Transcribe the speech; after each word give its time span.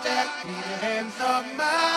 protect 0.00 0.46
me 0.46 0.52
the 0.52 0.76
hands 0.86 1.14
of 1.20 1.56
my 1.56 1.87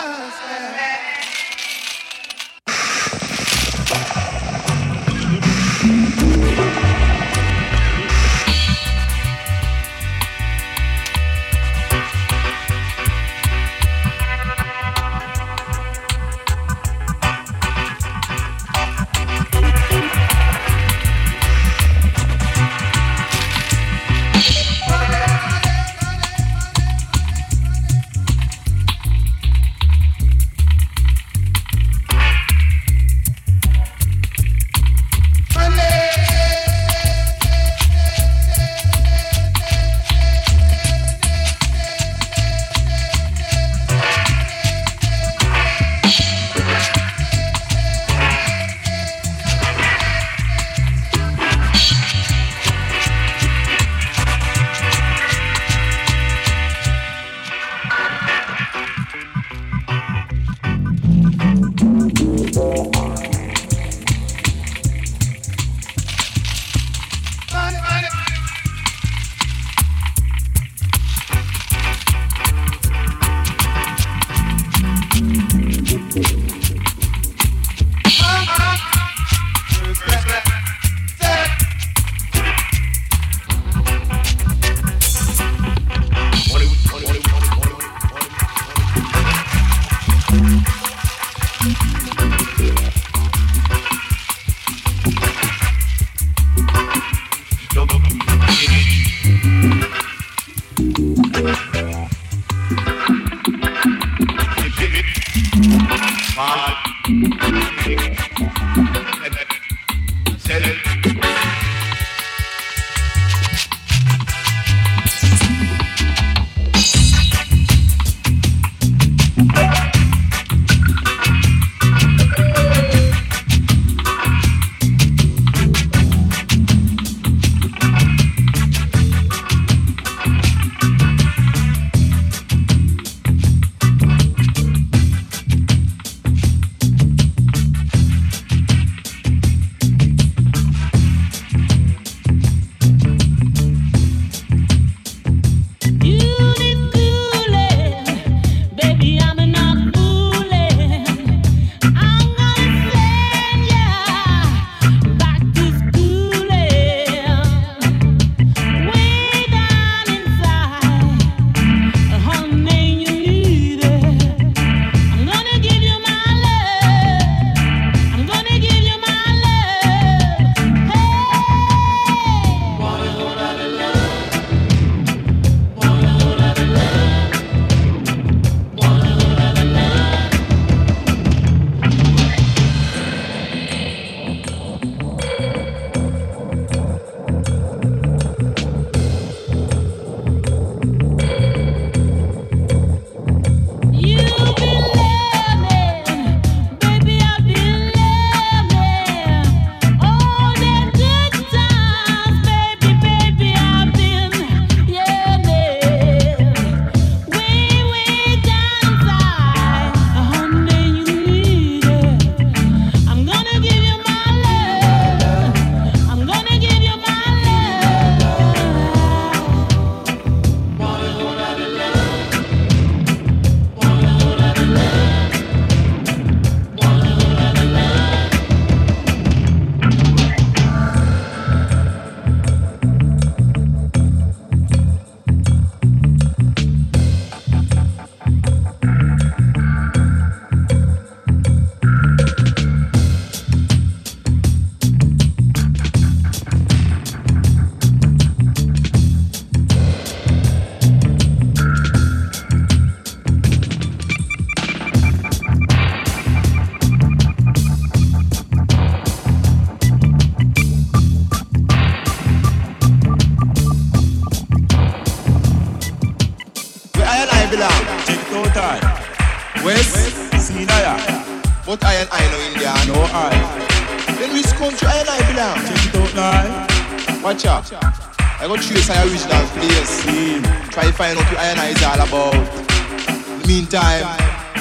find 281.02 281.18
out 281.18 281.24
what 281.32 281.40
Ayana 281.42 281.66
is 281.74 281.82
all 281.82 282.00
about. 282.06 283.46
Meantime, 283.48 284.04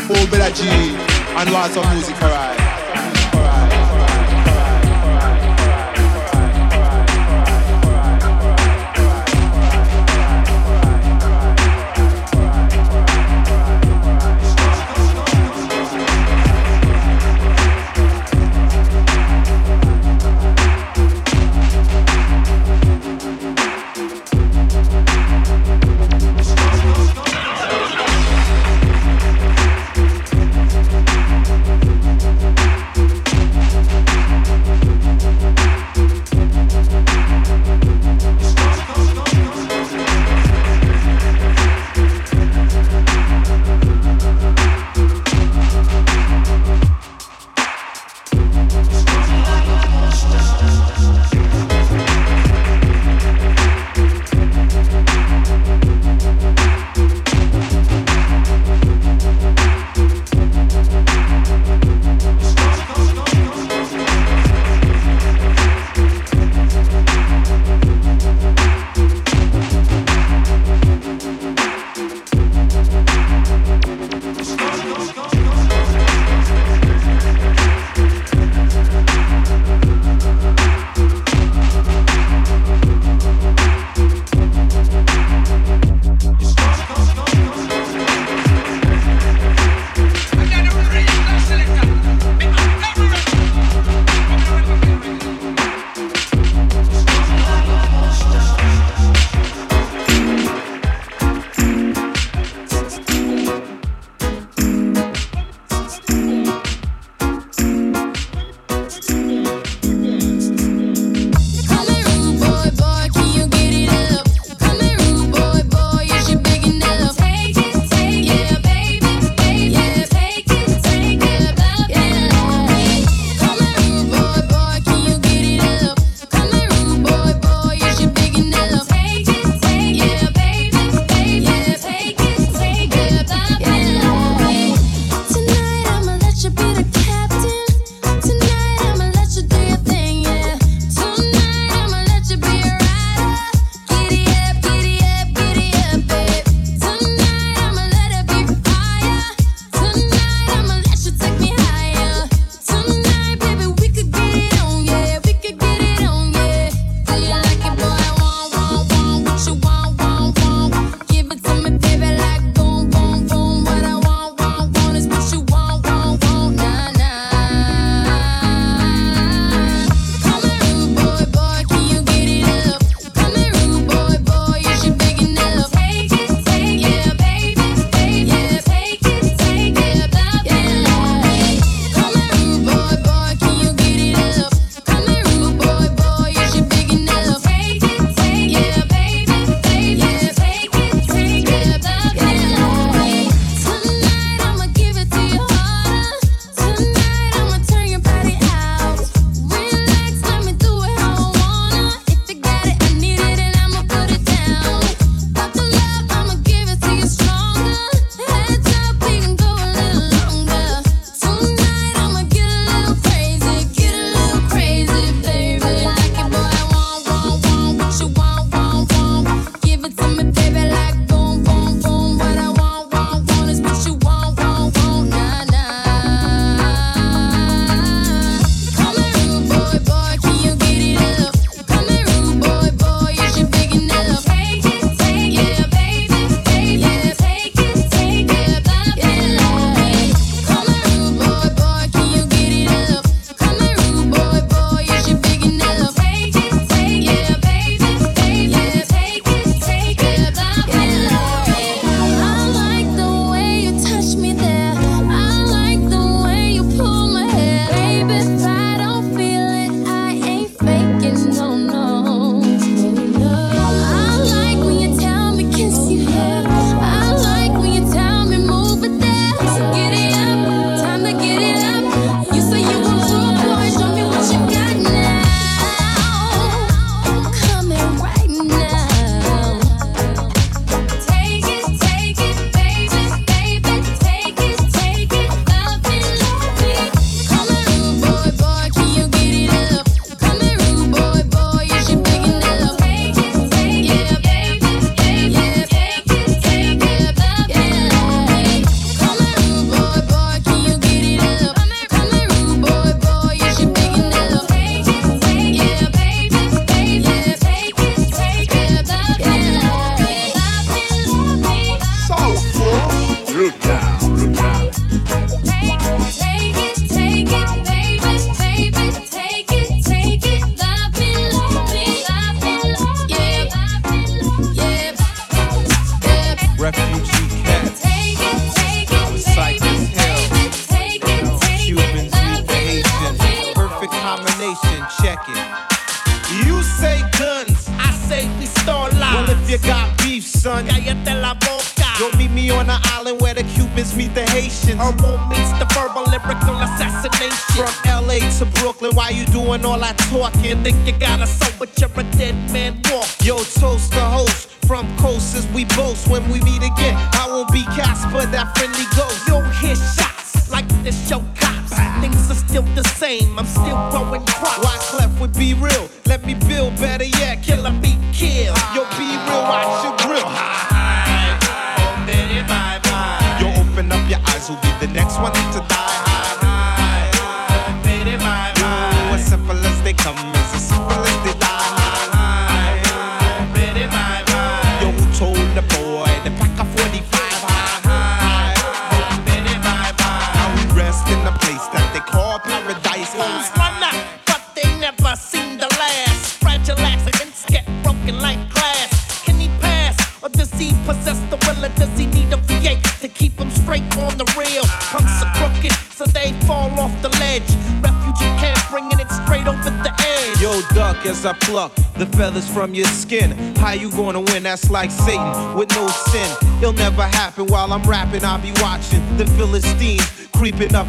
hold 0.09 0.31
better 0.31 0.51
G 0.55 0.61
and 1.37 1.51
lots 1.51 1.77
of 1.77 1.87
music 1.93 2.15
for 2.15 2.25
us. 2.25 2.40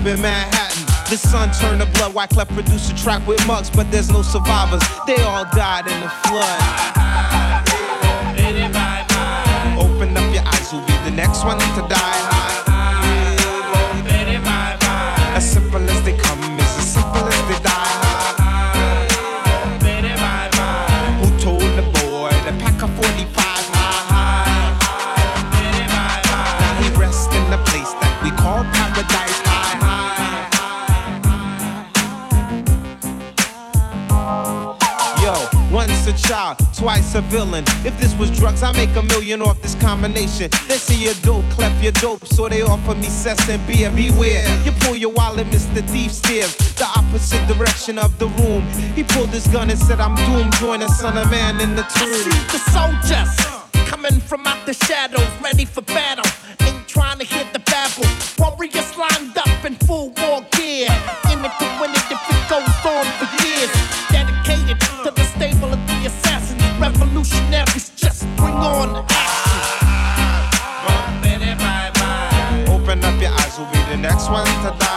In 0.07 0.21
Manhattan. 0.21 0.87
The 1.11 1.17
sun 1.17 1.51
turned 1.61 1.81
to 1.81 1.87
blood. 1.99 2.15
Wyclef 2.15 2.49
produced 2.49 2.93
a 2.93 2.97
track 2.97 3.27
with 3.27 3.47
mugs, 3.47 3.71
but 3.71 3.91
there's 3.91 4.11
no 4.11 4.23
survivors. 4.23 4.83
They 5.07 5.21
all 5.23 5.45
died 5.53 5.87
in 5.87 6.01
the 6.01 6.09
flood. 6.27 6.61
Open 9.79 10.17
up 10.17 10.35
your 10.35 10.45
eyes, 10.47 10.71
who'll 10.71 10.81
be 10.87 10.93
the 11.05 11.13
next 11.15 11.45
one 11.45 11.59
to 11.59 11.87
die? 11.89 12.32
Twice 36.83 37.15
a 37.15 37.21
villain. 37.21 37.63
If 37.87 37.97
this 38.01 38.13
was 38.17 38.29
drugs, 38.37 38.65
I 38.65 38.73
make 38.73 38.95
a 38.97 39.03
million 39.03 39.41
off 39.41 39.63
this 39.63 39.77
combination. 39.77 40.51
They 40.67 40.79
see 40.79 41.05
your 41.05 41.15
dope, 41.23 41.45
clef 41.51 41.81
your 41.81 41.93
dope, 41.93 42.27
so 42.27 42.49
they 42.49 42.63
offer 42.63 42.97
me 42.97 43.05
cess 43.05 43.49
and 43.49 43.65
beer. 43.69 43.89
Beware, 43.93 44.45
you 44.65 44.73
pull 44.81 44.97
your 44.97 45.13
wallet, 45.13 45.47
Mr. 45.47 45.81
Thief 45.91 46.11
steers 46.11 46.57
the 46.75 46.87
opposite 46.97 47.47
direction 47.47 47.99
of 47.99 48.19
the 48.19 48.27
room. 48.27 48.63
He 48.97 49.05
pulled 49.05 49.29
his 49.29 49.47
gun 49.47 49.71
and 49.71 49.79
said, 49.79 50.01
I'm 50.01 50.17
doomed. 50.27 50.53
Join 50.55 50.83
a 50.83 50.89
son 50.89 51.17
of 51.17 51.31
man 51.31 51.61
in 51.61 51.77
the 51.77 51.85
I 51.87 51.99
tomb. 51.99 52.23
see 52.27 52.43
the 52.51 52.61
soldiers 52.75 53.63
coming 53.89 54.19
from 54.21 54.45
out 54.45 54.67
the 54.67 54.75
shadows, 54.75 55.31
ready 55.41 55.65
for 55.65 55.83
battle. 55.83 56.29
Ain't 56.67 56.89
trying 56.89 57.19
to 57.21 57.25
hear 57.25 57.47
the 57.53 57.61
babble. 57.61 58.11
Warriors 58.41 58.91
lined 58.99 59.39
up 59.39 59.65
in 59.65 59.77
full 59.87 60.11
war 60.19 60.45
gear. 60.51 60.89
One 74.33 74.47
to 74.63 74.75
die. 74.79 74.92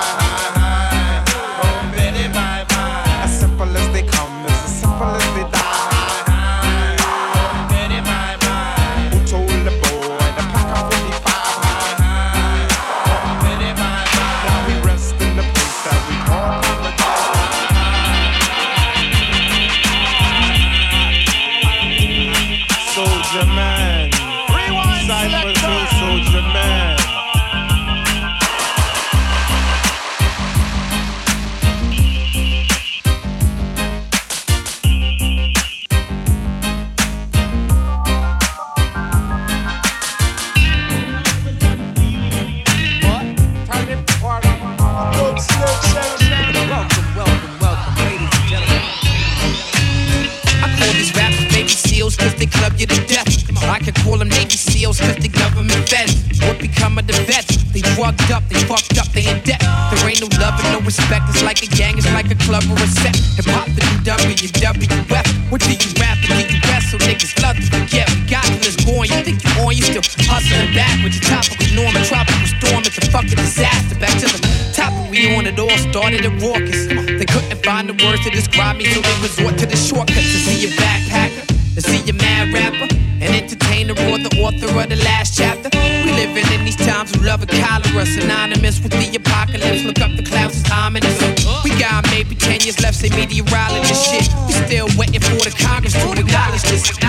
Respect. 60.86 61.26
It's 61.30 61.44
like 61.44 61.62
a 61.64 61.68
gang, 61.68 61.98
it's 61.98 62.12
like 62.14 62.30
a 62.32 62.40
club 62.46 62.64
or 62.70 62.78
a 62.78 62.88
set. 62.88 63.16
Hip 63.36 63.50
hop 63.50 63.68
the 63.74 63.82
new 63.90 64.00
WWF. 64.06 65.28
What 65.52 65.62
do 65.62 65.74
you 65.74 65.92
rap 66.00 66.18
do 66.22 66.38
you 66.38 66.62
rest? 66.70 66.92
So 66.92 66.98
niggas 67.02 67.34
love 67.42 67.58
to 67.58 67.68
forget. 67.68 68.08
We 68.14 68.30
got 68.30 68.48
you, 68.48 68.62
let's. 68.64 68.86
You 68.86 69.22
think 69.22 69.44
you 69.44 69.52
on, 69.62 69.76
you 69.76 69.84
still 69.84 70.02
hustling 70.26 70.74
back 70.74 70.98
with 71.04 71.14
your 71.14 71.26
topical 71.30 71.68
norm 71.76 71.94
and 71.94 72.06
tropical 72.06 72.48
storm. 72.48 72.82
It's 72.86 72.98
a 72.98 73.06
fucking 73.12 73.38
disaster. 73.38 73.94
Back 74.00 74.18
to 74.24 74.26
the 74.26 74.40
top 74.74 74.94
we 75.12 75.36
on 75.36 75.46
it 75.46 75.60
all 75.60 75.78
started 75.78 76.26
a 76.26 76.32
raucous. 76.42 76.88
They 76.88 77.26
couldn't 77.26 77.54
find 77.64 77.88
the 77.88 77.94
words 78.02 78.24
to 78.26 78.32
describe 78.32 78.78
me, 78.78 78.86
so 78.86 79.02
they 79.02 79.16
resort 79.22 79.58
to 79.60 79.66
the 79.66 79.78
shortcuts 79.78 80.32
to 80.34 80.40
see 80.42 80.66
a 80.66 80.72
backpacker, 80.74 81.46
to 81.76 81.82
see 81.82 82.02
a 82.10 82.14
mad 82.14 82.54
rapper, 82.54 82.90
an 83.22 83.32
entertainer 83.36 83.94
or 84.10 84.18
the 84.18 84.32
author 84.42 84.68
of 84.68 84.90
the 84.90 84.98
last 85.06 85.38
chapter. 85.38 85.70
We 86.04 86.12
living 86.12 86.48
in 86.52 86.66
these 86.66 86.78
times 87.06 87.16
of 87.16 87.26
love 87.26 87.42
and 87.42 87.52
cholera, 87.52 88.06
synonymous 88.06 88.82
with 88.82 88.92
the 88.92 89.16
apocalypse. 89.16 89.84
Look 89.84 90.00
up 90.00 90.16
the 90.16 90.24
clouds, 90.24 90.62
it's 90.62 90.72
ominous. 90.72 91.18
We 91.64 91.72
got 91.80 92.06
maybe 92.10 92.36
10 92.36 92.62
years 92.62 92.80
left, 92.82 92.96
say 92.96 93.10
meteorologist 93.10 94.06
shit. 94.10 94.30
We 94.48 94.54
still 94.54 94.88
waiting 94.98 95.22
for 95.22 95.36
the 95.36 95.56
Congress 95.58 95.94
to 95.94 96.12
acknowledge 96.12 96.64
this. 96.64 97.05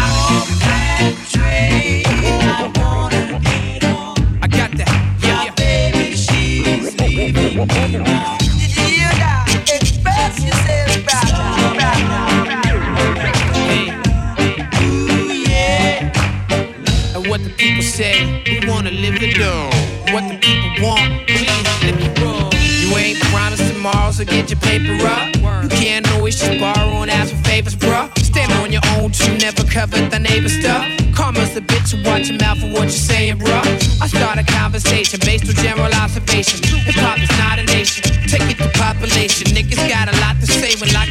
The 17.47 17.55
people 17.55 17.83
say, 17.83 18.43
we 18.47 18.59
wanna 18.67 18.91
live 18.91 19.23
it 19.23 19.39
up. 19.41 19.71
What 20.11 20.27
the 20.27 20.37
people 20.43 20.71
want, 20.83 21.27
please 21.31 21.67
live 21.87 22.01
it 22.03 22.19
up. 22.27 22.53
You 22.83 22.91
ain't 22.97 23.21
promised 23.31 23.67
tomorrow, 23.73 24.11
so 24.11 24.25
get 24.25 24.51
your 24.51 24.59
paper 24.61 24.99
up. 25.07 25.31
You 25.63 25.69
can't 25.71 26.07
always 26.15 26.41
just 26.41 26.59
borrow 26.59 27.03
and 27.03 27.11
ask 27.11 27.35
for 27.35 27.43
favors, 27.45 27.77
bruh. 27.77 28.11
Stand 28.19 28.53
on 28.55 28.73
your 28.73 28.83
own, 28.99 29.13
you 29.15 29.39
never 29.39 29.63
covet 29.63 30.11
the 30.11 30.19
neighbor 30.19 30.49
stuff. 30.49 30.83
Karma's 31.15 31.57
a 31.57 31.61
bitch, 31.61 31.95
watch 32.05 32.29
your 32.29 32.39
mouth 32.39 32.59
for 32.59 32.67
what 32.67 32.91
you're 32.91 33.07
saying, 33.11 33.39
bro. 33.39 33.61
I 34.03 34.07
start 34.11 34.39
a 34.39 34.45
conversation 34.45 35.21
based 35.23 35.49
on 35.49 35.55
general 35.63 35.93
observation. 35.95 36.59
Hip 36.67 36.99
hop 36.99 37.19
is 37.23 37.31
not 37.39 37.59
a 37.59 37.65
nation. 37.65 38.03
Take 38.27 38.51
it 38.51 38.59
to 38.59 38.69
population. 38.75 39.47
Niggas 39.55 39.89
got 39.89 40.13
a 40.13 40.17
lot 40.21 40.35
to 40.41 40.47
say 40.47 40.75
when 40.81 40.93
locked 40.93 41.06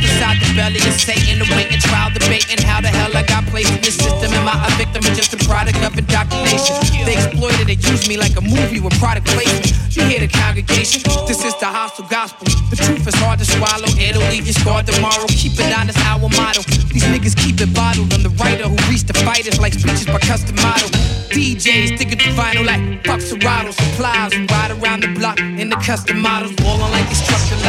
of 0.60 0.96
Satan. 0.96 1.42
Awaiting 1.44 1.80
trial, 1.80 2.10
debating 2.14 2.64
how 2.64 2.80
the 2.80 2.88
hell 2.88 3.12
I 3.16 3.24
got 3.24 3.44
placed 3.48 3.74
in 3.76 3.82
the 3.82 3.92
system. 3.92 4.32
Am 4.32 4.48
I 4.48 4.56
a 4.68 4.72
victim 4.80 5.04
or 5.04 5.14
just 5.16 5.34
a 5.34 5.40
product 5.44 5.78
of 5.84 5.98
indoctrination? 5.98 6.80
They 7.04 7.16
exploited 7.20 7.68
and 7.70 7.80
used 7.84 8.08
me 8.08 8.16
like 8.16 8.38
a 8.38 8.42
movie 8.42 8.80
with 8.80 8.98
product 9.00 9.28
placement. 9.28 9.76
You 9.96 10.04
hear 10.08 10.20
the 10.20 10.32
congregation? 10.32 11.04
This 11.28 11.44
is 11.44 11.56
the 11.60 11.68
hostile 11.68 12.08
gospel. 12.08 12.48
The 12.70 12.78
truth 12.78 13.08
is 13.08 13.16
hard 13.16 13.40
to 13.40 13.46
swallow. 13.46 13.88
It'll 14.00 14.24
leave 14.32 14.48
you 14.48 14.54
scarred 14.54 14.88
tomorrow. 14.88 15.28
Keep 15.28 15.60
it 15.60 15.76
honest, 15.76 16.00
our 16.08 16.20
motto. 16.24 16.64
These 16.92 17.04
niggas 17.04 17.36
keep 17.36 17.60
it 17.60 17.74
bottled. 17.76 18.14
I'm 18.14 18.24
the 18.24 18.32
writer 18.40 18.68
who 18.72 18.78
reached 18.88 19.08
the 19.08 19.18
fighters 19.28 19.60
like 19.60 19.74
speeches 19.74 20.08
by 20.08 20.20
custom 20.20 20.56
model. 20.56 20.88
DJs 21.36 22.00
sticking 22.00 22.20
to 22.20 22.32
vinyl 22.32 22.66
like 22.66 23.04
Pop 23.04 23.20
Serato 23.20 23.72
supplies. 23.72 24.32
Ride 24.48 24.72
around 24.80 25.04
the 25.04 25.12
block 25.20 25.40
in 25.40 25.68
the 25.70 25.76
custom 25.84 26.22
models. 26.22 26.56
Ballin' 26.56 26.92
like 26.96 27.12
it's 27.12 27.20
truck 27.28 27.44
lotto. 27.44 27.56
You 27.56 27.64
know 27.64 27.65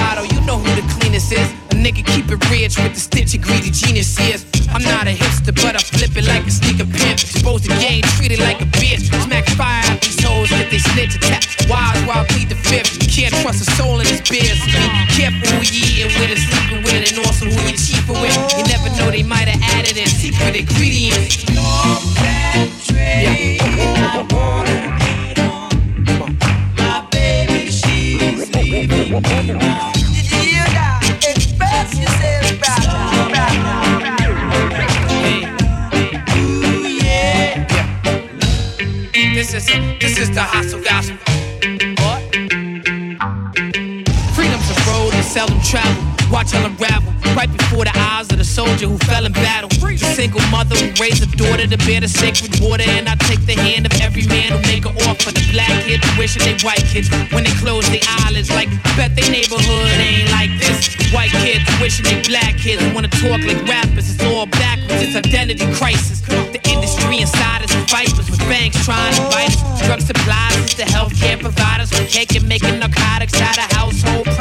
who 1.17 1.33
is. 1.33 1.49
A 1.73 1.75
nigga 1.75 2.05
keep 2.05 2.29
it 2.29 2.37
rich 2.51 2.77
with 2.77 2.93
the 2.93 3.01
stitch 3.01 3.33
and 3.35 3.43
greedy 3.43 3.71
genius 3.71 4.21
is. 4.21 4.45
I'm 4.69 4.83
not 4.83 5.09
a 5.09 5.17
hipster, 5.17 5.55
but 5.57 5.73
I 5.75 5.79
flip 5.81 6.13
it 6.13 6.29
like 6.29 6.45
a 6.47 6.51
sneaker 6.51 6.85
pimp. 6.85 7.25
Exposed 7.25 7.65
to 7.65 7.71
game, 7.81 8.03
treated 8.21 8.41
like 8.41 8.61
a 8.61 8.69
bitch. 8.77 9.09
Smack 9.25 9.49
fire 9.57 9.81
out 9.89 10.01
these 10.03 10.21
hoes, 10.23 10.51
get 10.51 10.71
they 10.71 10.79
snitch 10.79 11.17
attack. 11.17 11.43
Wise 11.71 11.97
while 12.05 12.25
plead 12.27 12.51
the 12.51 12.55
fifth. 12.55 13.01
Can't 13.09 13.33
trust 13.41 13.67
a 13.67 13.71
soul 13.73 13.97
in 14.01 14.05
this 14.05 14.21
biz. 14.29 14.61
Be 14.69 14.85
careful 15.17 15.57
who 15.57 15.65
you 15.65 16.05
eating 16.05 16.13
with 16.21 16.37
and 16.37 16.43
sleeping 16.45 16.83
with, 16.85 17.09
and 17.09 17.17
also 17.25 17.47
who 17.49 17.61
you 17.65 17.77
cheaping 17.81 18.21
with. 18.21 18.37
You 18.53 18.65
never 18.69 18.93
know 19.01 19.09
they 19.11 19.25
might 19.25 19.49
have 19.49 19.63
added 19.73 19.97
in 19.97 20.07
secret 20.07 20.53
ingredients. 20.53 21.49
Yeah. 21.49 21.97
My 26.77 27.09
baby, 27.11 27.71
she's 27.71 28.53
leaving 28.53 29.66
This 39.57 39.71
is 39.71 39.99
this 40.01 40.19
is 40.19 40.31
the 40.33 40.43
hostile 40.43 40.83
gospel. 40.83 41.17
What? 42.05 42.21
Freedom's 44.37 44.69
a 44.69 44.77
road 44.85 45.17
that 45.17 45.25
seldom 45.25 45.59
travel. 45.63 46.05
Watch 46.31 46.53
unravel 46.53 47.11
right 47.35 47.51
before 47.51 47.87
the 47.87 47.97
eyes 47.97 48.31
of 48.31 48.37
the 48.37 48.45
soldier 48.45 48.87
who 48.87 48.99
fell 48.99 49.25
in 49.25 49.33
battle. 49.33 49.71
Single 50.17 50.41
mother 50.49 50.75
who 50.81 50.89
raised 50.97 51.21
a 51.21 51.29
daughter 51.37 51.69
to 51.69 51.77
bear 51.85 52.01
the 52.01 52.09
sacred 52.09 52.49
water, 52.65 52.89
and 52.89 53.05
I 53.07 53.17
take 53.29 53.45
the 53.45 53.53
hand 53.53 53.85
of 53.85 53.93
every 54.01 54.25
man 54.25 54.49
who 54.49 54.57
make 54.65 54.89
a 54.89 54.93
offer. 55.05 55.29
The 55.29 55.45
black 55.53 55.69
kids 55.85 56.09
wishing 56.17 56.41
they 56.41 56.57
white 56.65 56.81
kids 56.89 57.13
when 57.37 57.45
they 57.45 57.53
close 57.61 57.85
their 57.93 58.01
eyelids. 58.25 58.49
Like 58.49 58.73
bet 58.97 59.13
their 59.13 59.29
neighborhood 59.29 59.93
ain't 60.01 60.33
like 60.33 60.57
this. 60.57 60.97
White 61.13 61.37
kids 61.45 61.69
wishing 61.85 62.09
they 62.09 62.25
black 62.25 62.57
kids 62.57 62.81
wanna 62.97 63.13
talk 63.13 63.45
like 63.45 63.61
rappers. 63.69 64.09
It's 64.09 64.25
all 64.25 64.49
backwards. 64.57 65.05
It's 65.05 65.17
identity 65.21 65.69
crisis. 65.77 66.25
The 66.25 66.65
industry 66.65 67.21
insiders 67.21 67.77
and 67.77 67.85
vipers 67.85 68.33
with 68.33 68.41
banks 68.49 68.81
trying 68.89 69.13
to 69.21 69.23
bite 69.29 69.53
us. 69.53 69.85
Drug 69.85 70.01
supplies 70.01 70.57
is 70.65 70.81
the 70.81 70.89
healthcare 70.89 71.37
providers. 71.37 71.93
We're 71.93 72.09
taking 72.09 72.49
making 72.49 72.81
narcotics 72.81 73.37
out 73.37 73.61
of 73.61 73.69
household 73.77 74.25
products. 74.25 74.36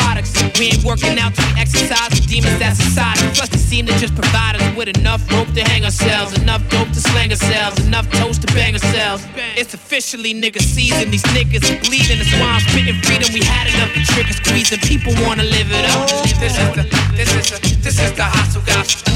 We 0.57 0.67
ain't 0.71 0.85
working 0.85 1.19
out 1.19 1.35
to 1.35 1.41
exercise 1.59 2.09
the 2.15 2.23
demons 2.27 2.59
that 2.59 2.77
society. 2.77 3.27
Plus 3.35 3.49
they 3.49 3.57
seem 3.57 3.85
to 3.87 3.93
just 3.99 4.15
provide 4.15 4.55
us 4.55 4.75
with 4.77 4.87
enough 4.87 5.19
rope 5.31 5.51
to 5.53 5.61
hang 5.63 5.83
ourselves, 5.83 6.37
enough 6.39 6.63
dope 6.69 6.87
to 6.89 7.01
slang 7.01 7.29
ourselves, 7.29 7.85
enough 7.85 8.09
toast 8.11 8.41
to 8.41 8.47
bang 8.53 8.73
ourselves. 8.73 9.27
It's 9.57 9.73
officially 9.73 10.33
nigga 10.33 10.61
season. 10.61 11.11
These 11.11 11.27
niggas 11.35 11.67
are 11.67 11.79
bleeding. 11.83 12.19
That's 12.19 12.31
why 12.39 12.55
I'm 12.55 12.61
spitting 12.61 13.01
freedom. 13.03 13.33
We 13.33 13.43
had 13.43 13.67
enough 13.67 13.95
of 13.95 14.03
trigger 14.15 14.31
squeezing. 14.31 14.79
People 14.79 15.13
wanna 15.27 15.43
live 15.43 15.67
it 15.71 15.83
up. 15.91 16.07
Oh, 16.07 16.23
this 16.39 16.55
is 16.55 16.69
the 16.71 16.83
this 17.19 17.35
is 17.35 17.51
the 17.51 17.59
this 17.83 17.99
is 17.99 18.13
the 18.13 18.23
hostile 18.23 18.63
gospel. 18.63 19.11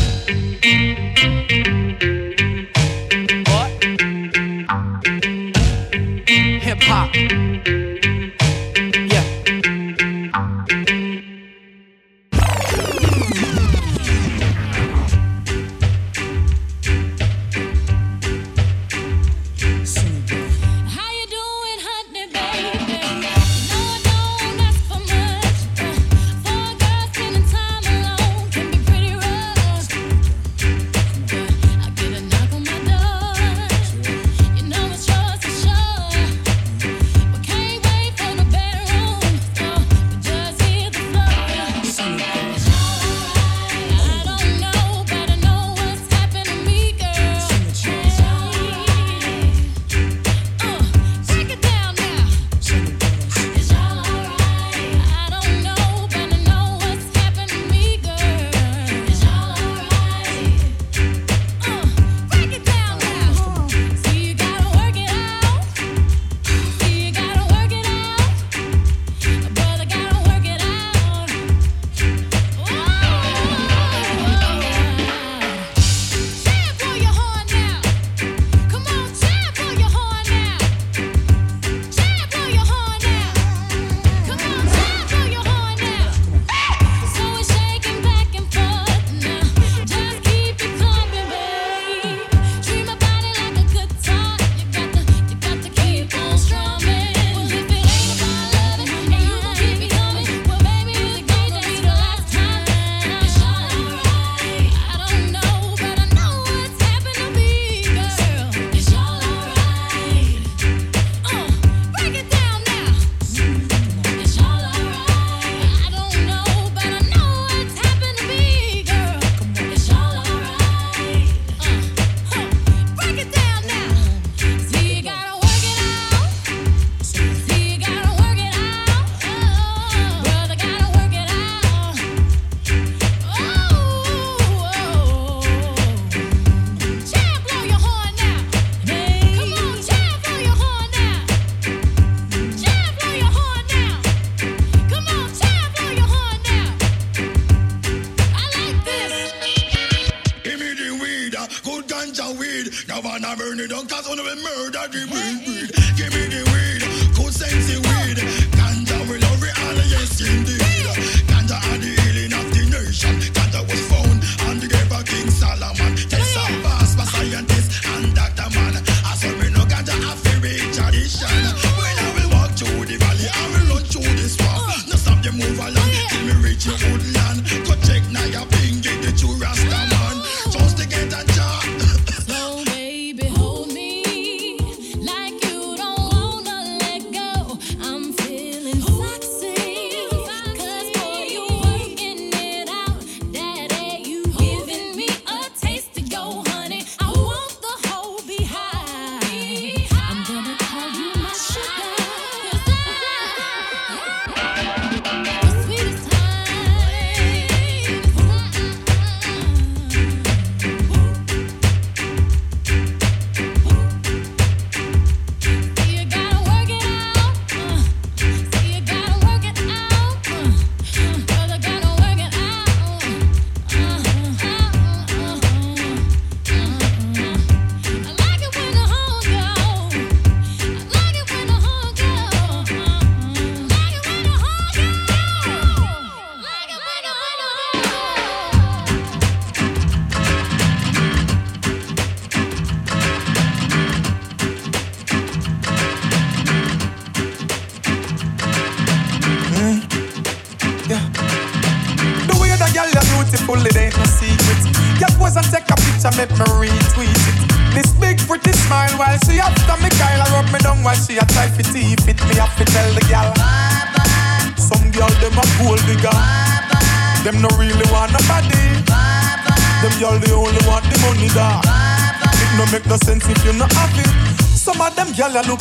What? 3.47 3.71
Hip 6.28 6.82
hop. 6.84 7.38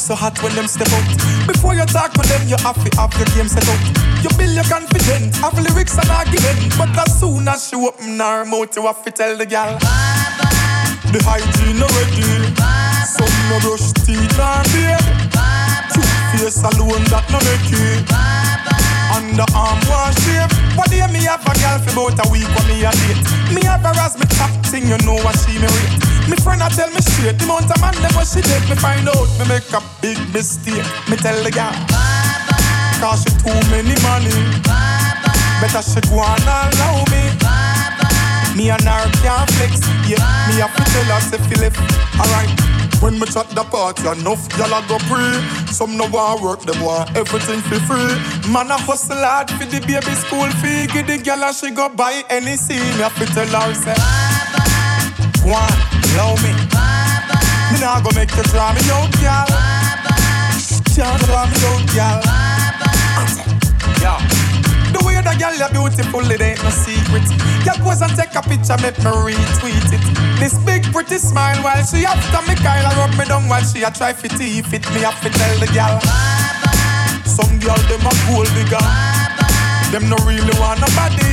So 0.09 0.15
hot 0.15 0.43
when 0.43 0.55
them 0.57 0.67
step 0.67 0.89
out. 0.89 1.05
Before 1.47 1.75
you 1.75 1.85
talk 1.85 2.17
to 2.17 2.25
them, 2.25 2.49
you 2.49 2.57
have 2.65 2.81
to 2.81 2.89
have 2.97 3.13
your 3.21 3.29
game 3.37 3.45
set 3.45 3.69
out. 3.69 3.85
You 4.25 4.33
build 4.41 4.57
your 4.57 4.65
confidence, 4.65 5.37
have 5.45 5.53
lyrics 5.61 6.01
and 6.01 6.09
argument. 6.09 6.73
But 6.81 6.97
as 6.97 7.21
soon 7.21 7.47
as 7.47 7.69
she 7.69 7.77
open 7.77 8.17
her 8.17 8.47
mouth, 8.49 8.73
you 8.75 8.89
have 8.89 9.05
to 9.05 9.11
tell 9.11 9.37
the 9.37 9.45
gyal. 9.45 9.77
The 11.13 11.21
hygiene 11.21 11.85
already. 11.85 12.25
Some 13.05 13.37
no 13.53 13.61
brush 13.61 13.93
teeth 14.01 14.41
and 14.41 14.65
beard. 14.73 15.05
Two 15.93 16.01
face 16.33 16.65
alone 16.65 17.05
that 17.13 17.29
no 17.29 17.37
make 17.45 17.69
it. 17.69 18.09
Underarm 19.13 19.79
wash 19.93 20.17
shape. 20.25 20.53
What 20.73 20.89
day 20.89 21.05
me 21.13 21.29
have 21.29 21.45
a 21.45 21.53
girl 21.61 21.79
for 21.85 22.09
about 22.09 22.25
a 22.25 22.33
week 22.33 22.49
when 22.57 22.65
me 22.65 22.81
a 22.81 22.93
date? 22.97 23.21
Me 23.53 23.61
have 23.69 23.85
her 23.85 23.93
as 24.01 24.17
me 24.17 24.25
top 24.41 24.53
thing, 24.73 24.89
you 24.89 24.97
know 25.05 25.21
what 25.21 25.37
she 25.45 25.61
me 25.61 25.69
rate. 25.69 25.97
Me 26.29 26.37
friend 26.41 26.63
a 26.65 26.69
tell 26.69 26.89
me 26.93 27.01
straight, 27.01 27.37
the 27.37 27.45
amount 27.45 27.69
man 27.81 27.97
them 28.01 28.13
what 28.17 28.29
she 28.29 28.41
date. 28.41 28.65
Me 28.69 28.77
find 28.77 29.09
out 29.09 29.29
me 29.41 29.45
make 29.49 29.69
a 29.73 29.81
big 30.01 30.19
mistake. 30.33 30.85
Me 31.09 31.17
tell 31.17 31.37
the 31.43 31.51
girl, 31.51 31.75
cause 33.01 33.23
she 33.23 33.31
too 33.43 33.55
many 33.71 33.95
money. 34.03 34.35
Better 35.61 35.83
she 35.83 36.01
go 36.09 36.23
and 36.23 36.43
allow 36.47 37.05
me. 37.11 37.23
Me 38.57 38.71
and 38.71 38.83
her 38.83 39.07
can't 39.23 39.51
flex, 39.55 39.81
yeah. 40.09 40.19
Me 40.49 40.59
have 40.59 40.75
to 40.75 40.85
tell 40.91 41.09
her 41.15 41.21
say 41.21 41.39
feel 41.49 41.63
it, 41.63 41.75
alright. 42.19 42.51
When 43.01 43.19
me 43.19 43.27
chat 43.27 43.49
the 43.51 43.63
party, 43.63 44.03
enough 44.09 44.49
gyal 44.51 44.75
a 44.75 44.83
go 44.89 44.99
free. 45.07 45.39
Some 45.73 45.97
no 45.97 46.09
want 46.09 46.43
work, 46.43 46.61
them 46.63 46.83
want 46.83 47.17
everything 47.17 47.61
for 47.61 47.79
free. 47.87 48.51
Man 48.53 48.71
a 48.71 48.79
hustle 48.79 49.17
hard 49.17 49.51
for 49.51 49.65
the 49.67 49.81
baby 49.87 50.15
school 50.19 50.51
fee. 50.59 50.87
Give 50.93 51.07
the 51.07 51.19
gyal 51.19 51.43
and 51.43 51.55
she 51.55 51.71
go 51.71 51.89
buy 51.89 52.25
any 52.31 52.57
scene. 52.57 52.83
Me 52.99 53.03
have 53.07 53.15
to 53.19 53.27
tell 53.27 53.47
her 53.47 53.75
say, 53.75 53.95
Go 55.43 55.55
on, 55.55 55.71
love 56.19 56.43
me. 56.43 56.51
Me 57.71 57.79
nah 57.81 58.01
go 58.01 58.11
make 58.17 58.35
you 58.35 58.43
draw 58.51 58.73
me 58.73 58.81
out, 58.91 59.11
gyal. 59.23 59.78
Can't 60.99 61.23
me 61.23 62.01
out. 62.03 62.27
Yeah. 64.03 64.19
The 64.91 64.99
way 65.07 65.15
the 65.23 65.31
girl 65.39 65.55
you 65.55 65.71
beautiful, 65.71 66.27
it 66.27 66.43
ain't 66.43 66.59
no 66.59 66.71
secret. 66.75 67.23
You 67.63 67.71
pose 67.87 68.03
and 68.03 68.11
take 68.19 68.35
a 68.35 68.43
picture, 68.43 68.75
make 68.83 68.99
me 68.99 69.31
retweet 69.31 69.95
it. 69.95 70.03
This 70.43 70.59
big 70.67 70.83
pretty 70.91 71.23
smile 71.23 71.63
while 71.63 71.87
she 71.87 72.03
after 72.03 72.43
me 72.51 72.59
Kyle 72.59 72.83
rub 72.99 73.15
me 73.15 73.25
down 73.31 73.47
while 73.47 73.63
she 73.63 73.87
a 73.87 73.95
try 73.95 74.13
fi 74.13 74.27
teeth 74.27 74.75
it. 74.75 74.83
Me 74.91 75.07
have 75.07 75.23
to 75.23 75.31
tell 75.31 75.57
the 75.63 75.71
girl. 75.71 76.03
Some 77.23 77.63
girl 77.63 77.79
them 77.87 78.03
a 78.03 78.11
gold 78.27 78.51
digger. 78.59 78.83
Them 79.95 80.11
no 80.11 80.19
really 80.27 80.51
want 80.59 80.83
nobody. 80.83 81.31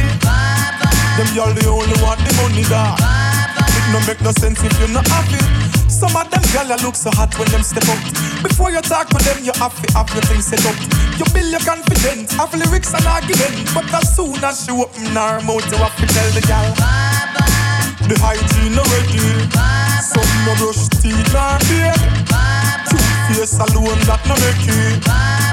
Them 1.17 1.29
girl 1.33 1.49
they 1.57 1.65
only 1.65 1.97
want 2.05 2.21
the 2.21 2.37
money 2.37 2.69
da. 2.69 2.93
It 3.01 3.85
no 3.89 3.97
make 4.05 4.21
no 4.21 4.29
sense 4.29 4.61
if 4.61 4.77
you 4.77 4.93
not 4.93 5.09
have 5.09 5.25
it. 5.33 5.64
Some 6.05 6.21
of 6.21 6.29
them 6.29 6.45
girl 6.53 6.69
you 6.69 6.85
look 6.85 6.95
so 6.95 7.09
hot 7.17 7.33
when 7.39 7.49
them 7.49 7.63
step 7.63 7.81
out. 7.89 7.97
Before 8.43 8.69
you 8.69 8.79
talk 8.81 9.09
to 9.09 9.17
them, 9.25 9.41
you 9.41 9.51
have 9.57 9.73
to 9.81 9.87
have 9.97 10.05
your 10.13 10.21
things 10.29 10.45
set 10.45 10.61
up. 10.61 10.77
You 11.17 11.25
build 11.33 11.49
your 11.49 11.65
confidence, 11.65 12.31
have 12.37 12.53
lyrics 12.53 12.93
and 12.93 13.05
argument. 13.09 13.73
But 13.73 13.89
as 13.89 14.15
soon 14.15 14.37
as 14.37 14.63
she 14.63 14.71
open 14.71 15.17
her 15.17 15.41
mouth, 15.41 15.65
you 15.65 15.77
have 15.81 15.97
to 15.97 16.05
tell 16.05 16.29
the 16.37 16.45
girl. 16.45 16.69
The 18.05 18.15
hygiene 18.21 18.77
already. 18.77 19.49
Some 20.05 20.29
no 20.45 20.53
brush 20.61 20.85
teeth 21.01 21.33
and 21.33 21.57
beard. 21.73 21.97
Two 22.85 23.01
face 23.33 23.57
alone 23.57 23.97
that 24.05 24.21
no 24.29 24.37
make 24.45 24.61
it. 24.61 25.44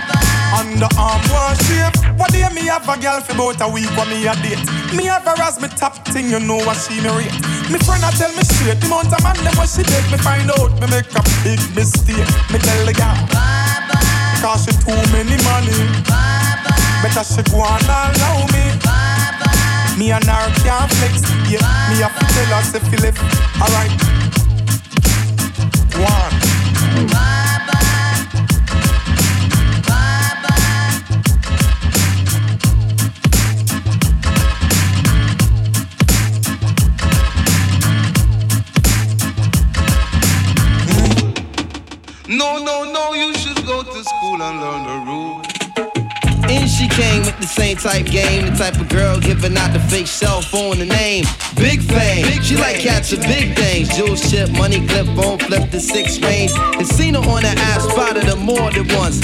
Underarm 0.52 1.24
shape. 1.64 1.96
What 2.18 2.30
day 2.30 2.46
me 2.52 2.68
have 2.68 2.88
a 2.88 2.94
girl 3.00 3.20
for 3.20 3.32
about 3.32 3.60
a 3.64 3.68
week 3.72 3.88
when 3.96 4.08
me 4.10 4.26
a 4.26 4.34
date? 4.44 4.60
Me 4.92 5.04
have 5.08 5.24
her 5.24 5.40
as 5.40 5.60
me 5.60 5.68
top 5.68 5.96
thing, 6.08 6.28
you 6.28 6.40
know 6.40 6.60
what 6.68 6.76
she 6.76 7.00
me 7.00 7.08
rate. 7.08 7.32
Me 7.72 7.78
friend 7.80 8.04
a 8.04 8.12
tell 8.12 8.28
me 8.36 8.44
straight, 8.44 8.78
the 8.80 8.86
amount 8.86 9.10
man 9.24 9.36
them 9.44 9.56
what 9.56 9.68
she 9.68 9.82
take. 9.82 10.04
Me 10.12 10.18
find 10.20 10.50
out 10.52 10.72
me 10.76 10.86
make 10.92 11.08
a 11.16 11.22
big 11.40 11.60
mistake. 11.72 12.28
Me 12.52 12.60
tell 12.60 12.84
the 12.84 12.92
girl, 12.92 13.16
cause 14.44 14.68
she 14.68 14.72
too 14.84 14.92
many 15.08 15.40
money. 15.48 15.72
Bye 16.04 16.60
bye. 16.68 17.00
Better 17.00 17.24
she 17.24 17.42
go 17.48 17.64
and 17.64 17.88
allow 17.88 18.44
me. 18.52 18.64
Bye 18.84 19.32
bye. 19.40 19.96
Me 19.96 20.12
and 20.12 20.24
her 20.28 20.52
can't 20.60 20.92
flex, 21.00 21.24
yeah. 21.48 21.64
Me 21.88 21.96
have 22.04 22.12
to 22.12 22.24
tell 22.28 22.52
her 22.52 22.64
say 22.68 22.80
it, 23.08 23.16
alright. 23.56 23.92
One. 25.96 26.34
No, 27.08 27.41
came 46.92 47.22
with 47.24 47.38
the 47.40 47.46
same 47.46 47.76
type 47.76 48.06
game, 48.06 48.46
the 48.46 48.56
type 48.56 48.78
of 48.80 48.88
girl 48.88 49.18
giving 49.18 49.56
out 49.56 49.72
the 49.72 49.80
fake 49.80 50.06
cell 50.06 50.42
phone 50.42 50.78
the 50.78 50.86
name. 50.86 51.24
Big 51.56 51.80
fame, 51.80 52.24
she 52.42 52.56
like 52.56 52.80
catching 52.80 53.20
big 53.20 53.56
things. 53.56 53.88
Jewel 53.96 54.16
ship, 54.16 54.50
money 54.52 54.86
clip, 54.86 55.06
phone 55.16 55.38
flip 55.38 55.70
the 55.70 55.80
six 55.80 56.18
range. 56.20 56.52
And 56.78 56.86
seen 56.86 57.14
her 57.14 57.20
on 57.20 57.42
that 57.42 57.58
ass, 57.58 57.84
spotted 57.88 58.24
her 58.24 58.36
more 58.36 58.70
than 58.70 58.88
once. 58.96 59.20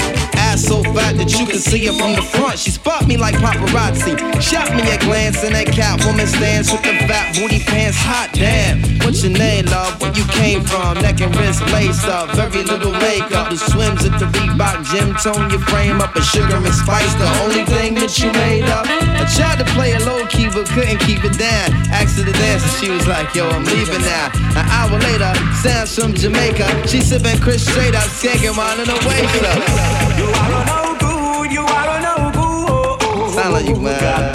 Ass 0.49 0.65
so 0.65 0.81
fat 0.97 1.13
that 1.21 1.29
you 1.37 1.45
can 1.45 1.61
see 1.61 1.85
her 1.85 1.93
from 1.93 2.17
the 2.17 2.25
front. 2.25 2.57
She 2.57 2.71
spot 2.71 3.05
me 3.05 3.17
like 3.17 3.37
paparazzi. 3.37 4.17
Shot 4.41 4.73
me 4.73 4.81
a 4.89 4.97
glance 4.97 5.45
in 5.45 5.53
that 5.53 5.69
Catwoman 5.69 6.25
stance 6.25 6.73
with 6.73 6.81
the 6.81 6.97
fat 7.05 7.37
booty 7.37 7.61
pants. 7.61 8.01
Hot 8.01 8.33
damn. 8.33 8.81
What's 9.05 9.21
your 9.21 9.37
name, 9.37 9.69
love? 9.69 10.01
Where 10.01 10.09
you 10.09 10.25
came 10.33 10.65
from? 10.65 10.97
Neck 11.05 11.21
and 11.21 11.29
wrist 11.37 11.61
lace 11.69 12.01
up, 12.09 12.33
very 12.33 12.65
little 12.65 12.97
makeup. 12.97 13.53
The 13.53 13.61
swims 13.61 14.01
at 14.09 14.17
the 14.17 14.25
Reebok 14.25 14.89
gym 14.89 15.13
tone 15.21 15.53
your 15.53 15.61
frame 15.69 16.01
up 16.01 16.17
a 16.17 16.21
sugar 16.25 16.57
and 16.57 16.73
spice. 16.73 17.13
The 17.21 17.29
only 17.45 17.61
thing 17.69 17.93
that 18.01 18.17
you 18.17 18.33
made 18.33 18.65
up. 18.73 18.89
I 18.89 19.29
tried 19.29 19.61
to 19.61 19.67
play 19.77 19.93
it 19.93 20.01
low 20.09 20.25
key 20.33 20.49
but 20.49 20.65
couldn't 20.73 20.97
keep 21.05 21.21
it 21.21 21.37
down. 21.37 21.77
Asked 21.93 22.17
her 22.17 22.25
to 22.25 22.33
dance 22.33 22.65
and 22.65 22.73
she 22.81 22.89
was 22.89 23.05
like, 23.05 23.37
Yo, 23.37 23.45
I'm 23.45 23.65
leaving 23.69 24.01
now. 24.01 24.33
An 24.57 24.65
hour 24.65 24.97
later, 24.97 25.29
sounds 25.61 25.93
from 25.93 26.17
Jamaica. 26.17 26.65
She 26.89 27.05
sipping 27.05 27.37
Chris 27.37 27.61
straight 27.61 27.93
up, 27.93 28.09
skanking 28.09 28.57
while 28.57 28.81
in 28.81 28.89
her 28.89 29.01
waist 29.05 29.45
up. 29.45 30.38
You 30.47 30.55
are 30.55 30.65
no 30.65 30.81
good, 30.99 31.51
you 31.51 31.65
are 31.65 32.01
no 32.01 32.15
good. 32.31 33.31
Sound 33.35 33.53
like 33.53 33.67
you, 33.67 33.75
man. 33.79 34.33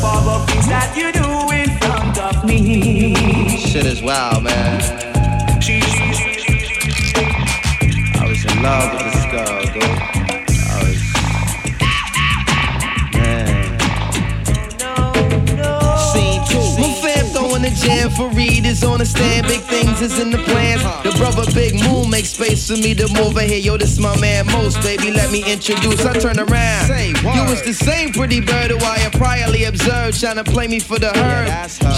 For 0.00 0.18
the 0.26 0.36
things 0.48 0.66
that 0.68 0.96
you 0.96 1.12
do 1.12 1.28
in 1.54 1.70
front 1.78 2.18
of 2.18 2.44
me. 2.44 3.56
Shit 3.58 3.86
is 3.86 4.02
wild, 4.02 4.44
man. 4.44 4.80
I 8.18 8.26
was 8.28 8.44
in 8.44 8.62
love 8.62 9.09
jam 17.80 18.10
for 18.10 18.28
Reed 18.30 18.66
is 18.66 18.84
on 18.84 18.98
the 18.98 19.06
stand. 19.06 19.46
Big 19.46 19.60
things 19.62 20.00
is 20.00 20.18
in 20.18 20.30
the 20.30 20.38
plans. 20.38 20.82
The 21.02 21.12
brother 21.16 21.44
Big 21.52 21.74
Moon 21.84 22.10
makes 22.10 22.30
space 22.30 22.68
for 22.68 22.76
me 22.76 22.94
to 22.94 23.08
move 23.14 23.36
in 23.36 23.48
here. 23.48 23.58
Yo, 23.58 23.76
this 23.76 23.98
my 23.98 24.14
man 24.20 24.46
Most, 24.46 24.80
baby. 24.82 25.10
Let 25.10 25.32
me 25.32 25.40
introduce. 25.50 26.04
I 26.04 26.12
turn 26.18 26.38
around. 26.38 26.88
You 26.88 27.44
was 27.48 27.62
the 27.62 27.72
same 27.74 28.12
pretty 28.12 28.40
bird 28.40 28.70
who 28.70 28.78
I 28.78 28.98
had 28.98 29.12
priorly 29.12 29.68
observed, 29.68 30.20
trying 30.20 30.36
to 30.36 30.44
play 30.44 30.68
me 30.68 30.78
for 30.80 30.98
the 30.98 31.10
herd. 31.10 31.48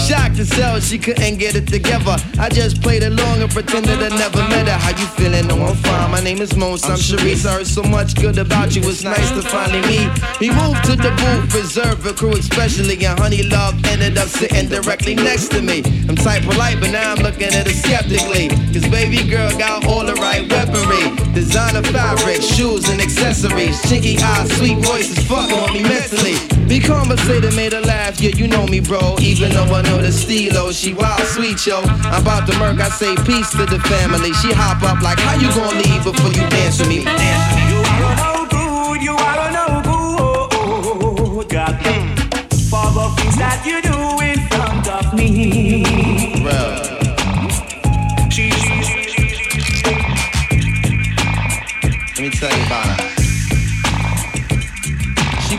Shocked 0.07 0.37
to 0.37 0.45
sell, 0.45 0.79
she 0.79 0.97
couldn't 0.97 1.37
get 1.37 1.55
it 1.55 1.67
together. 1.67 2.15
I 2.39 2.49
just 2.49 2.81
played 2.81 3.03
along 3.03 3.41
and 3.41 3.51
pretended 3.51 3.99
I 3.99 4.09
never 4.15 4.43
met 4.49 4.67
her. 4.67 4.77
How 4.77 4.91
you 4.91 5.07
feeling? 5.17 5.47
No, 5.47 5.55
I'm 5.65 5.75
fine. 5.75 6.11
My 6.11 6.21
name 6.21 6.39
is 6.41 6.55
Mons. 6.55 6.83
I'm 6.85 6.97
Sharice. 6.97 7.45
I 7.45 7.57
heard 7.57 7.67
so 7.67 7.83
much 7.83 8.15
good 8.15 8.37
about 8.37 8.75
you. 8.75 8.81
It's 8.83 9.03
nice 9.03 9.29
to 9.31 9.41
finally 9.41 9.81
meet. 9.87 10.09
We 10.39 10.49
moved 10.49 10.83
to 10.85 10.95
the 10.95 11.11
booth, 11.21 11.53
reserved 11.53 12.03
for 12.03 12.13
crew, 12.13 12.33
especially. 12.33 13.03
And 13.05 13.19
Honey 13.19 13.43
Love 13.43 13.75
ended 13.85 14.17
up 14.17 14.27
sitting 14.27 14.69
directly 14.69 15.15
next 15.15 15.49
to 15.51 15.61
me. 15.61 15.72
I'm 15.81 16.15
type 16.15 16.43
polite, 16.43 16.79
but 16.79 16.91
now 16.91 17.13
I'm 17.13 17.23
looking 17.23 17.49
at 17.49 17.65
her 17.65 17.73
skeptically. 17.73 18.49
Cause 18.69 18.85
baby 18.89 19.25
girl 19.27 19.49
got 19.57 19.85
all 19.87 20.05
the 20.05 20.13
right 20.15 20.45
weaponry. 20.51 21.09
Designer 21.33 21.81
fabric, 21.89 22.41
shoes 22.41 22.89
and 22.89 23.01
accessories. 23.01 23.81
Chinky 23.89 24.21
eyes, 24.21 24.51
sweet 24.57 24.77
voices, 24.85 25.17
fuck 25.25 25.49
on 25.49 25.73
me 25.73 25.81
mentally. 25.81 26.37
Be 26.67 26.79
conversated, 26.79 27.55
made 27.55 27.73
her 27.73 27.81
laugh, 27.81 28.21
yeah, 28.21 28.35
you 28.35 28.47
know 28.47 28.67
me, 28.67 28.79
bro. 28.79 29.15
Even 29.19 29.51
though 29.51 29.73
I 29.73 29.81
know 29.81 29.97
the 29.97 30.11
stilo, 30.11 30.71
she 30.71 30.93
wild 30.93 31.25
sweet, 31.33 31.65
yo. 31.65 31.81
I'm 31.81 32.21
about 32.21 32.45
to 32.49 32.57
murk, 32.59 32.79
I 32.79 32.89
say 32.89 33.15
peace 33.25 33.49
to 33.51 33.65
the 33.65 33.79
family. 33.89 34.33
She 34.33 34.51
hop 34.53 34.83
up 34.83 35.01
like, 35.01 35.19
how 35.19 35.35
you 35.35 35.49
gonna 35.55 35.81
leave 35.81 36.03
before 36.03 36.29
you 36.29 36.47
dance 36.49 36.79
with 36.79 36.89
me? 36.89 37.03
Dance 37.03 37.55
with 37.55 37.65
me. 37.65 37.71
You 37.73 37.81
are 37.81 38.15
no 38.21 38.45
good, 38.49 39.01
you 39.01 39.13
are 39.13 39.32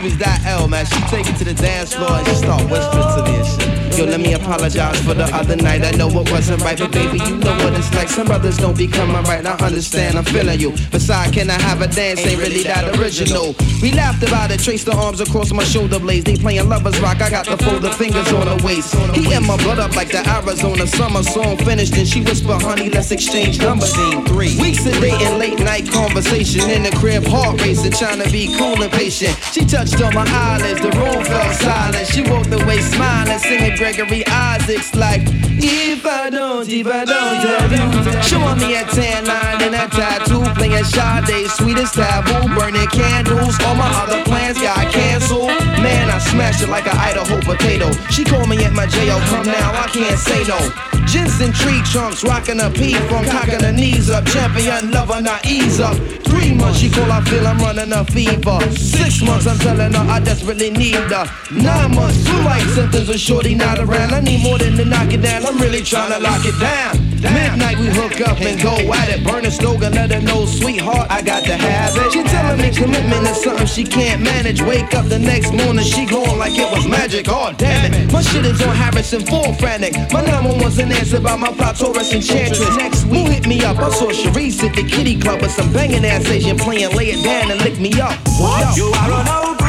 Was 0.05 0.17
that 0.17 0.45
L, 0.45 0.67
man. 0.67 0.85
She 0.85 1.01
take 1.09 1.25
it 1.25 1.35
to 1.37 1.43
the 1.43 1.55
dance 1.55 1.95
floor 1.95 2.11
and 2.11 2.27
she 2.27 2.35
start 2.35 2.61
whispering 2.69 3.25
to 3.25 3.31
me 3.31 3.37
and 3.39 3.47
shit. 3.47 3.84
Yo, 3.95 4.03
let 4.03 4.19
me 4.19 4.33
apologize 4.33 4.99
for 5.05 5.13
the 5.13 5.23
other 5.33 5.55
night. 5.55 5.81
I 5.85 5.91
know 5.91 6.09
it 6.09 6.29
wasn't 6.29 6.61
right, 6.61 6.77
but 6.77 6.91
baby, 6.91 7.17
you 7.17 7.37
know 7.37 7.55
what 7.63 7.73
it's 7.79 7.93
like. 7.95 8.09
Some 8.09 8.27
brothers 8.27 8.57
don't 8.57 8.77
be 8.77 8.87
coming 8.87 9.23
right. 9.23 9.45
I 9.45 9.55
understand, 9.65 10.17
I'm 10.17 10.25
feeling 10.25 10.59
you. 10.59 10.71
Besides, 10.91 11.31
can 11.31 11.49
I 11.49 11.59
have 11.61 11.81
a 11.81 11.87
dance? 11.87 12.19
Ain't 12.19 12.41
really 12.41 12.63
that 12.63 12.99
original. 12.99 13.55
We 13.81 13.93
laughed 13.93 14.21
about 14.23 14.51
it, 14.51 14.59
traced 14.59 14.87
the 14.87 14.95
arms 14.97 15.21
across 15.21 15.53
my 15.53 15.63
shoulder 15.63 15.97
blades. 15.97 16.25
They 16.25 16.35
playing 16.35 16.67
lovers 16.67 16.99
rock. 16.99 17.21
I 17.21 17.29
got 17.29 17.45
the 17.45 17.55
folded 17.63 17.93
fingers 17.95 18.27
on 18.33 18.45
the 18.45 18.61
waist. 18.65 18.95
He 19.15 19.33
and 19.33 19.45
my 19.45 19.55
blood 19.63 19.79
up 19.79 19.95
like 19.95 20.11
the 20.11 20.27
Arizona 20.27 20.87
summer 20.87 21.23
song 21.23 21.55
finished. 21.57 21.95
And 21.95 22.05
she 22.05 22.21
whisper, 22.21 22.59
honey, 22.59 22.89
let's 22.89 23.11
exchange 23.11 23.61
numbers. 23.61 23.93
Scene 23.93 24.25
three. 24.25 24.59
Weeks 24.59 24.85
of 24.85 24.99
dating, 24.99 25.39
late 25.39 25.59
night 25.59 25.89
conversation 25.89 26.69
in 26.69 26.83
the 26.83 26.91
crib, 26.99 27.23
heart 27.25 27.61
racing, 27.61 27.93
trying 27.93 28.21
to 28.21 28.29
be 28.29 28.57
cool 28.57 28.81
and 28.83 28.91
patient. 28.91 29.39
She 29.53 29.63
touched 29.63 30.01
on 30.01 30.13
my 30.13 30.27
eyelids, 30.27 30.81
the 30.81 30.91
room 30.99 31.23
fell 31.23 31.53
silent. 31.53 32.07
She 32.07 32.23
walked 32.27 32.51
away 32.51 32.81
smiling, 32.81 33.39
singing 33.39 33.77
Gregory 33.85 34.25
Isaacs 34.25 34.95
like, 34.95 35.21
If 35.61 36.07
I 36.07 36.31
don't, 36.31 36.67
if 36.67 36.87
I 36.87 37.05
don't 37.05 37.37
tell 37.37 37.69
you. 37.69 38.21
Showing 38.23 38.57
me 38.57 38.73
a 38.73 38.83
tan 38.83 39.25
line 39.25 39.61
and 39.61 39.75
a 39.75 39.85
tattoo, 39.93 40.41
playing 40.57 40.83
Sade, 40.85 41.47
sweetest 41.51 41.93
taboo, 41.93 42.49
burning 42.55 42.87
candles. 42.87 43.61
All 43.61 43.75
my 43.75 43.85
other 44.01 44.23
plans 44.23 44.57
got 44.57 44.91
canceled. 44.91 45.53
Man, 45.85 46.09
I 46.09 46.17
smashed 46.17 46.63
it 46.63 46.69
like 46.69 46.87
an 46.87 46.97
Idaho 46.97 47.39
potato. 47.41 47.91
She 48.09 48.23
called 48.23 48.49
me 48.49 48.57
at 48.65 48.73
my 48.73 48.87
jail, 48.87 49.19
come 49.29 49.45
now, 49.45 49.69
I 49.79 49.85
can't 49.85 50.17
say 50.17 50.43
no. 50.49 50.57
Jensen 51.05 51.53
tree 51.53 51.81
trunks, 51.83 52.23
rocking 52.23 52.59
a 52.59 52.69
P 52.71 52.95
from 53.07 53.25
cocking 53.25 53.61
her 53.61 53.71
knees 53.71 54.09
up. 54.09 54.25
Champion 54.25 54.89
lover, 54.89 55.21
not 55.21 55.45
ease 55.45 55.79
up. 55.79 55.95
Three 56.25 56.53
months, 56.55 56.79
she 56.79 56.89
call, 56.89 57.11
I 57.11 57.21
feel 57.21 57.45
I'm 57.45 57.59
running 57.59 57.93
a 57.93 58.03
fever. 58.03 58.59
Six 58.71 59.21
months, 59.21 59.45
I'm 59.45 59.59
telling 59.59 59.93
her 59.93 60.11
I 60.11 60.19
desperately 60.19 60.71
need 60.71 60.95
her. 60.95 61.25
Nine 61.51 61.93
months, 61.93 62.27
flu 62.27 62.41
like 62.41 62.63
symptoms 62.73 63.09
of 63.09 63.19
shorty 63.19 63.53
not 63.53 63.74
around. 63.79 64.13
I 64.13 64.19
need 64.19 64.43
more 64.43 64.57
than 64.57 64.75
to 64.77 64.85
knock 64.85 65.11
it 65.13 65.21
down, 65.21 65.45
I'm 65.45 65.57
really 65.57 65.81
trying 65.81 66.11
to 66.11 66.19
lock 66.19 66.45
it 66.45 66.59
down. 66.59 67.05
Midnight, 67.33 67.79
we 67.79 67.87
hook 67.87 68.21
up 68.21 68.39
and 68.41 68.61
go 68.61 68.75
at 68.93 69.09
it. 69.09 69.23
Burn 69.25 69.45
a 69.45 69.51
slogan, 69.51 69.93
let 69.93 70.11
her 70.11 70.21
know, 70.21 70.45
sweetheart, 70.45 71.09
I 71.09 71.21
got 71.21 71.43
to 71.45 71.55
have 71.55 71.95
it. 71.97 72.11
She 72.13 72.23
telling 72.23 72.61
me 72.61 72.69
commitment 72.71 73.27
is 73.27 73.41
something 73.41 73.65
she 73.65 73.83
can't 73.83 74.21
manage. 74.21 74.61
Wake 74.61 74.93
up 74.93 75.05
the 75.05 75.19
next 75.19 75.51
morning, 75.51 75.83
she 75.83 76.05
going 76.05 76.37
like 76.37 76.53
it 76.53 76.71
was 76.71 76.87
magic. 76.87 77.25
Oh, 77.27 77.53
damn 77.57 77.93
it. 77.93 78.11
My 78.11 78.21
shit 78.21 78.45
is 78.45 78.61
on 78.61 78.75
Harrison, 78.75 79.25
full 79.25 79.53
frantic. 79.55 79.93
My 80.11 80.21
911's 80.21 80.77
an 80.79 80.91
answer 80.91 81.19
by 81.19 81.35
my 81.35 81.51
plot 81.51 81.77
Taurus 81.77 82.13
enchantress. 82.13 82.77
Next 82.77 83.05
week, 83.05 83.25
who 83.25 83.31
hit 83.31 83.47
me 83.47 83.63
up? 83.63 83.77
I 83.77 83.89
saw 83.89 84.11
Sharice 84.11 84.63
at 84.63 84.75
the 84.75 84.83
kitty 84.83 85.19
club 85.19 85.41
with 85.41 85.51
some 85.51 85.71
banging 85.73 86.05
ass 86.05 86.27
Asian 86.27 86.57
playing, 86.57 86.95
lay 86.95 87.11
it 87.11 87.23
down 87.23 87.51
and 87.51 87.59
lick 87.61 87.79
me 87.79 87.99
up. 87.99 88.17
What? 88.39 88.77
You 88.77 88.87
are 88.87 89.11
an 89.11 89.27
old 89.27 89.57
boo, 89.57 89.65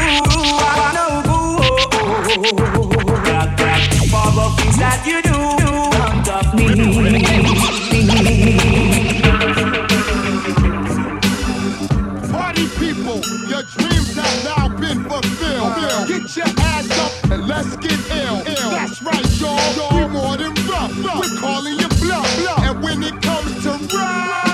an 0.85 0.97
old 2.57 2.73
boo. 2.75 2.86
Things 4.57 4.77
that 4.77 5.05
you 5.05 5.21
do. 5.21 5.33
Front 5.97 6.29
of 6.29 6.53
me. 6.55 6.67
Party 12.31 12.67
people, 12.79 13.19
your 13.47 13.63
dreams 13.63 14.15
have 14.15 14.43
now 14.43 14.67
been 14.79 15.03
fulfilled. 15.05 15.73
Get 16.07 16.35
your 16.35 16.47
ass 16.59 16.91
up 16.99 17.31
and 17.31 17.47
let's 17.47 17.75
get 17.77 17.99
ill. 18.11 18.43
That's 18.71 19.01
right, 19.01 19.27
y'all. 19.39 19.95
We 19.95 20.07
more 20.13 20.37
than 20.37 20.53
rough. 20.67 20.93
We're 20.97 21.39
calling 21.39 21.79
you 21.79 21.87
bluff. 22.01 22.27
And 22.59 22.83
when 22.83 23.03
it 23.03 23.21
comes 23.21 23.63
to 23.63 23.71
rap, 23.97 24.45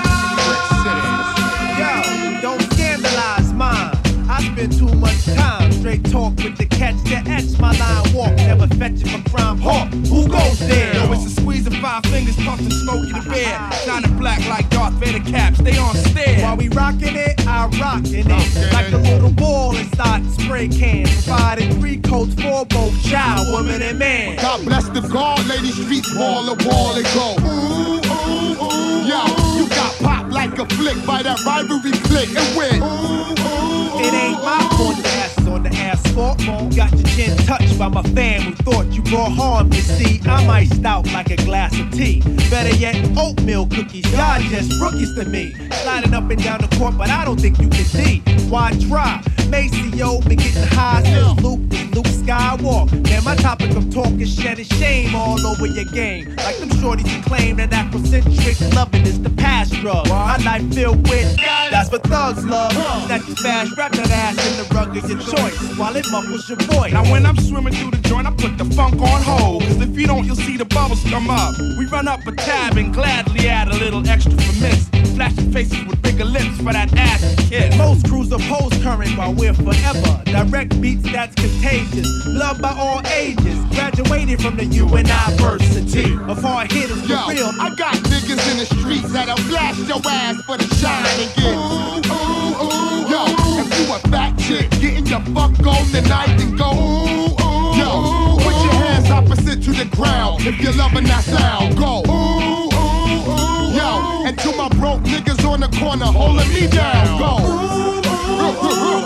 Yo, 1.78 2.40
don't 2.42 2.62
scandalize 2.72 3.52
mine. 3.52 3.92
I 4.28 4.42
spend 4.52 4.72
too 4.78 4.92
much 4.96 5.24
time 5.26 5.63
straight 5.94 6.12
talk 6.12 6.36
with 6.36 6.56
the 6.56 6.66
catch 6.66 6.96
that 7.04 7.28
etch 7.28 7.58
my 7.58 7.72
line 7.78 8.14
walk. 8.14 8.34
Never 8.36 8.66
fetch 8.74 9.02
it 9.02 9.08
for 9.08 9.30
crime. 9.30 9.58
Hawk, 9.58 9.92
who 10.08 10.28
goes 10.28 10.58
there? 10.60 10.94
Yo, 10.94 11.12
it's 11.12 11.26
a 11.26 11.30
squeeze 11.30 11.66
of 11.66 11.74
five 11.74 12.04
fingers, 12.06 12.36
puffing 12.36 12.70
smoke 12.70 13.04
in 13.04 13.12
the 13.12 13.30
bed. 13.30 13.74
Shining 13.84 14.16
black 14.18 14.44
like 14.48 14.68
Darth 14.70 14.94
Vader 14.94 15.24
caps, 15.30 15.58
they 15.58 15.76
on 15.78 15.94
stairs. 15.94 16.42
While 16.42 16.56
we 16.56 16.68
rockin' 16.68 17.16
it, 17.16 17.46
I 17.46 17.66
rockin' 17.80 18.30
it. 18.30 18.72
Like 18.72 18.92
a 18.92 18.98
little 18.98 19.30
ball 19.30 19.76
inside 19.76 20.24
spray 20.32 20.68
can. 20.68 21.06
Providing 21.06 21.78
three 21.80 21.98
coats 21.98 22.34
for 22.34 22.64
both 22.66 22.94
child, 23.04 23.46
woman, 23.52 23.82
and 23.82 23.98
man. 23.98 24.36
God 24.36 24.64
bless 24.64 24.88
the 24.88 25.00
guard, 25.00 25.46
lady 25.46 25.70
streets 25.70 26.14
wall 26.14 26.54
to 26.54 26.68
wall 26.68 26.94
and 26.94 27.06
go. 27.14 27.36
Ooh, 27.40 28.00
ooh, 28.04 28.62
ooh. 28.62 29.04
Yo, 29.04 29.22
you 29.56 29.68
got 29.68 29.94
popped 30.00 30.30
like 30.30 30.58
a 30.58 30.66
flick 30.74 30.96
by 31.06 31.22
that 31.22 31.44
rivalry 31.44 31.92
click 32.08 32.28
and 32.28 32.56
went. 32.56 32.82
Ooh, 32.82 33.34
ooh, 33.44 34.00
It 34.00 34.14
ain't 34.14 34.42
my 34.42 34.58
fault 34.76 34.96
the 34.96 35.08
ass 35.08 35.46
on 35.46 35.62
the 35.62 35.73
asphalt. 35.94 36.38
Got 36.74 36.92
your 36.92 37.08
chin 37.14 37.36
touched 37.46 37.78
by 37.78 37.88
my 37.88 38.02
fan 38.14 38.42
who 38.42 38.54
thought 38.56 38.86
you 38.92 39.02
brought 39.02 39.32
harm. 39.32 39.72
You 39.72 39.80
see, 39.80 40.20
I'm 40.28 40.48
iced 40.50 40.84
out 40.84 41.06
like 41.12 41.30
a 41.30 41.36
glass 41.36 41.78
of 41.78 41.90
tea. 41.92 42.20
Better 42.50 42.74
yet, 42.76 42.96
oatmeal 43.16 43.66
cookies. 43.66 44.10
Y'all 44.12 44.40
just 44.42 44.80
rookies 44.80 45.14
to 45.14 45.24
me. 45.24 45.54
Sliding 45.82 46.14
up 46.14 46.30
and 46.30 46.42
down 46.42 46.60
the 46.60 46.76
court, 46.76 46.96
but 46.98 47.10
I 47.10 47.24
don't 47.24 47.40
think 47.40 47.58
you 47.58 47.68
can 47.68 47.84
see. 47.84 48.20
Why 48.48 48.72
try? 48.88 49.22
Macy, 49.48 49.96
yo, 49.96 50.20
been 50.22 50.38
getting 50.38 50.62
high 50.62 51.02
since 51.04 51.40
Luke 51.42 51.60
was 51.70 51.94
Luke 51.94 52.06
Skywalker. 52.06 53.02
Man, 53.04 53.24
my 53.24 53.36
topic 53.36 53.70
of 53.76 53.92
talk 53.92 54.12
is 54.20 54.34
shedding 54.34 54.64
shame 54.64 55.14
all 55.14 55.38
over 55.46 55.66
your 55.66 55.84
game. 55.84 56.34
Like 56.36 56.58
them 56.58 56.70
shorties 56.70 57.06
who 57.06 57.22
claim 57.22 57.56
that 57.56 57.70
Afrocentric 57.70 58.74
loving 58.74 59.02
is 59.02 59.22
the 59.22 59.30
past 59.30 59.72
drug. 59.74 60.08
My 60.08 60.36
life 60.38 60.74
filled 60.74 61.08
with 61.08 61.36
that's 61.70 61.90
what 61.90 62.02
thugs 62.04 62.44
love. 62.44 62.72
That 63.08 63.26
you 63.28 63.34
fast, 63.36 63.76
wrap 63.76 63.92
that 63.92 64.10
ass 64.10 64.36
in 64.46 64.56
the 64.56 64.74
rug 64.74 64.96
of 64.96 65.08
your 65.08 65.20
choice 65.20 65.78
while 65.84 65.96
it 65.96 66.10
muffles 66.10 66.48
your 66.48 66.56
voice. 66.72 66.94
Now 66.94 67.04
when 67.12 67.26
I'm 67.26 67.36
swimming 67.36 67.74
through 67.74 67.90
the 67.90 68.08
joint, 68.08 68.26
I 68.26 68.30
put 68.30 68.56
the 68.56 68.64
funk 68.74 68.94
on 69.02 69.20
hold. 69.22 69.62
Cause 69.64 69.80
if 69.82 69.98
you 69.98 70.06
don't, 70.06 70.24
you'll 70.24 70.44
see 70.48 70.56
the 70.56 70.64
bubbles 70.64 71.04
come 71.10 71.28
up. 71.28 71.54
We 71.78 71.84
run 71.84 72.08
up 72.08 72.26
a 72.26 72.32
tab 72.32 72.78
and 72.78 72.92
gladly 72.94 73.48
add 73.48 73.68
a 73.68 73.76
little 73.76 74.02
extra 74.08 74.32
for 74.32 74.54
miss. 74.64 74.88
Flashing 75.14 75.52
faces 75.52 75.84
with 75.84 76.00
bigger 76.00 76.24
lips 76.24 76.56
for 76.56 76.72
that 76.72 76.88
ass 76.96 77.20
kiss. 77.50 77.76
Most 77.76 78.08
crews 78.08 78.32
oppose 78.32 78.72
current 78.82 79.16
while 79.18 79.34
we're 79.34 79.52
forever. 79.52 80.22
Direct 80.24 80.80
beats 80.80 81.04
that's 81.12 81.34
contagious. 81.34 82.08
Loved 82.26 82.62
by 82.62 82.72
all 82.72 83.02
ages. 83.12 83.58
Graduated 83.76 84.40
from 84.40 84.56
the 84.56 84.64
university 84.64 86.14
of 86.30 86.40
hard 86.40 86.72
hitters 86.72 87.02
for 87.02 87.12
Yo, 87.12 87.28
real. 87.28 87.50
I 87.60 87.74
got 87.76 87.94
niggas 88.08 88.42
in 88.50 88.56
the 88.56 88.66
streets 88.66 89.12
that'll 89.12 89.36
blast 89.48 89.86
your 89.86 90.00
ass 90.08 90.40
for 90.46 90.56
the 90.56 90.68
shine 90.76 91.20
and 91.20 91.34
get. 91.36 91.54
Ooh, 91.54 92.00
ooh, 92.08 92.64
ooh. 92.64 92.94
Yo, 93.12 93.22
if 93.60 93.68
you 93.78 93.94
a 93.94 93.98
fat 94.08 94.32
chick, 94.38 94.70
getting 94.80 94.93
your 95.14 95.22
fuck 95.34 95.66
on 95.66 95.86
tonight 95.92 96.40
and 96.42 96.58
go. 96.58 96.72
Ooh, 96.72 97.36
Yo, 97.78 98.36
put 98.42 98.54
your 98.64 98.74
hands 98.82 99.10
opposite 99.10 99.62
to 99.62 99.70
the 99.70 99.84
ground 99.96 100.44
if 100.44 100.60
you're 100.60 100.72
loving 100.72 101.04
that 101.04 101.22
sound. 101.22 101.76
Go. 101.78 102.02
Ooh, 102.08 102.10
ooh, 102.10 103.30
ooh. 103.30 103.76
Yo, 103.78 104.24
and 104.26 104.36
to 104.40 104.56
my 104.56 104.68
broke 104.80 105.02
niggas 105.02 105.44
on 105.48 105.60
the 105.60 105.68
corner 105.78 106.06
holding 106.06 106.48
me 106.48 106.66
down. 106.66 107.18
Go. 107.18 107.38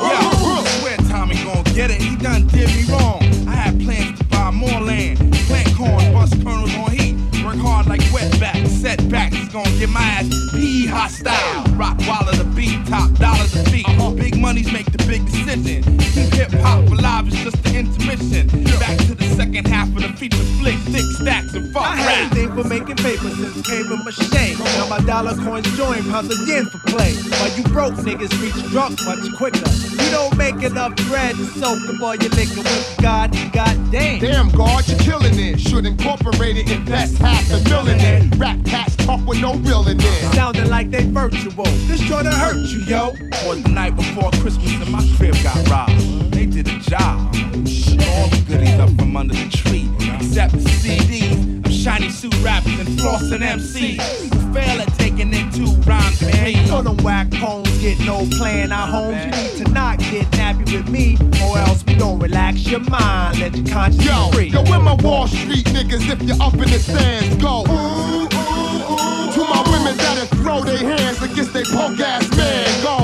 I 0.01 0.65
swear 0.81 0.97
Tommy 1.11 1.37
gon' 1.45 1.65
get 1.75 1.91
it. 1.91 2.01
He 2.01 2.17
done 2.17 2.47
did 2.47 2.69
me 2.69 2.85
wrong. 2.91 3.21
I 3.47 3.55
had 3.55 3.79
plans 3.81 4.19
to 4.19 4.25
buy 4.25 4.51
more 4.51 4.81
land, 4.81 5.19
plant 5.47 5.77
corn, 5.77 6.13
bust 6.15 6.43
kernels 6.43 6.75
on 6.75 6.91
heat, 6.91 7.08
work 7.49 7.57
hard 7.59 7.87
like 7.87 8.01
wetbacks, 8.13 8.69
setbacks. 8.69 9.37
Is 9.37 9.49
gonna 9.49 9.71
get 9.79 9.89
my 9.89 10.01
ass 10.01 10.29
pee 10.53 10.87
hostile. 10.87 11.65
Rock 11.77 11.97
wallet 12.07 12.37
the 12.37 12.45
beat, 12.45 12.87
top 12.87 13.11
dollars 13.15 13.55
a 13.57 13.71
beat. 13.71 13.87
Big 14.17 14.37
money's 14.37 14.71
make 14.73 14.91
the 14.93 14.99
big 15.07 15.25
decision. 15.27 15.83
Keep 15.99 16.35
hip 16.35 16.53
hop 16.61 16.87
alive, 16.89 17.27
it's 17.29 17.37
just 17.37 17.63
the 17.63 17.79
intermission. 17.79 18.49
Back 18.79 18.99
to 19.07 19.15
the 19.15 19.25
second 19.37 19.67
half 19.67 19.89
of 19.89 20.03
the 20.03 20.09
feature 20.17 20.37
flick, 20.59 20.77
thick 20.93 21.05
stacks 21.21 21.55
and 21.55 21.73
fuck 21.73 21.85
I 21.85 21.97
had 21.97 22.23
rap. 22.23 22.33
a 22.33 22.35
thing 22.35 22.49
for 22.55 22.65
making 22.69 22.97
paper 22.97 23.31
since 23.31 23.63
paper 23.67 23.97
mache. 24.05 24.59
Now 24.77 24.89
my 24.89 25.01
dollar 25.01 25.35
coins 25.37 25.71
join 25.77 26.03
pounds 26.11 26.33
of 26.33 26.47
yen 26.49 26.67
for 26.67 26.79
play. 26.91 27.15
While 27.15 27.53
you 27.57 27.63
broke 27.65 27.95
niggas 27.95 28.35
reach 28.43 28.59
drunk 28.71 28.99
much 29.05 29.25
quicker. 29.37 29.71
You 30.03 30.11
don't 30.11 30.37
make 30.37 30.63
enough 30.63 30.97
bread 31.09 31.37
to 31.37 31.45
soak 31.61 31.89
up 31.89 32.01
all 32.01 32.17
your 32.17 32.31
liquor 32.31 32.61
with 32.65 32.97
God, 33.01 33.31
goddamn. 33.53 34.21
Damn, 34.21 34.49
God, 34.51 34.89
you're 34.89 34.99
killing 34.99 35.39
it. 35.39 35.61
Should 35.61 35.87
incorporate 35.87 36.57
it, 36.57 36.71
invest 36.71 37.19
half 37.19 37.38
a 37.38 37.38
million 37.65 38.01
in 38.01 38.33
it. 38.33 38.39
Rap 38.39 38.65
cats 38.65 38.97
talk 38.97 39.25
with 39.27 39.41
no 39.41 39.55
real 39.57 39.87
in 39.89 39.99
it. 40.01 40.35
Sounding 40.35 40.69
like 40.69 40.91
they 40.91 41.05
virtual. 41.05 41.65
This 41.87 42.01
joint'll 42.01 42.33
hurt 42.33 42.57
you, 42.57 42.81
yo. 42.81 43.11
Was 43.47 43.63
the 43.63 43.71
night 43.71 43.97
before 43.97 44.31
Christmas 44.33 44.73
and 44.73 44.91
my 44.91 45.05
crib 45.17 45.35
got 45.43 45.69
robbed. 45.69 46.33
They 46.33 46.47
did 46.47 46.69
a 46.69 46.79
job. 46.81 47.35
All 48.11 48.29
the 48.29 48.45
goodies 48.47 48.79
up 48.79 48.91
from 48.99 49.17
under 49.17 49.35
the 49.35 49.49
tree, 49.51 49.91
except 50.17 50.53
the 50.53 50.59
CDs 50.61 51.58
Chinese 51.89 52.19
suit 52.19 52.39
rappers 52.43 52.79
and 52.81 52.89
flossing 52.99 53.41
MCs 53.41 54.35
who 54.35 54.53
fail 54.53 54.79
at 54.79 54.89
taking 54.99 55.33
in 55.33 55.51
two 55.51 55.73
rhymes 55.89 56.21
man. 56.21 56.45
me. 56.45 56.83
Them 56.83 56.99
whack 56.99 57.33
homes 57.33 57.79
get 57.79 57.99
no 58.01 58.29
plan. 58.37 58.73
Our 58.73 58.87
homes, 58.87 59.25
you 59.25 59.31
need 59.31 59.65
to 59.65 59.73
not 59.73 59.99
get 59.99 60.27
nappy 60.33 60.71
with 60.71 60.91
me, 60.91 61.17
or 61.43 61.57
else 61.57 61.83
we 61.87 61.95
don't 61.95 62.19
relax 62.19 62.67
your 62.67 62.81
mind. 62.81 63.39
Let 63.41 63.57
your 63.57 63.67
conscience 63.67 64.05
yo, 64.05 64.31
free. 64.33 64.49
Yo, 64.49 64.65
where 64.65 64.81
my 64.81 64.97
Wall 64.97 65.29
Street 65.29 65.65
niggas? 65.65 66.11
If 66.11 66.23
you're 66.25 66.37
up 66.43 66.53
in 66.53 66.69
the 66.69 66.79
stands, 66.79 67.43
go. 67.43 67.65
Ooh, 67.67 67.73
ooh, 67.73 68.29
ooh. 68.29 69.33
To 69.33 69.41
my 69.49 69.63
women 69.73 69.97
that'll 69.97 70.27
throw 70.43 70.61
their 70.61 70.77
hands 70.77 71.23
against 71.23 71.55
their 71.55 71.65
punk 71.65 72.01
ass 72.01 72.29
man, 72.37 72.83
go. 72.83 72.99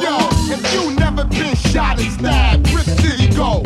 Yo, 0.00 0.16
if 0.54 0.72
you 0.72 0.96
never 0.96 1.24
been 1.24 1.54
shot 1.54 2.00
and 2.00 2.10
stabbed, 2.12 2.62
Brick 2.72 2.86
City, 2.86 3.28
go. 3.36 3.62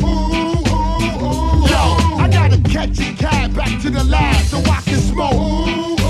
Yo, 1.70 1.82
I 2.18 2.28
gotta 2.32 2.60
catch 2.68 2.98
you 2.98 3.14
back 3.54 3.80
to 3.80 3.90
the 3.90 4.04
lab 4.04 4.44
so 4.46 4.58
I 4.58 4.80
can 4.82 4.98
smoke. 4.98 6.03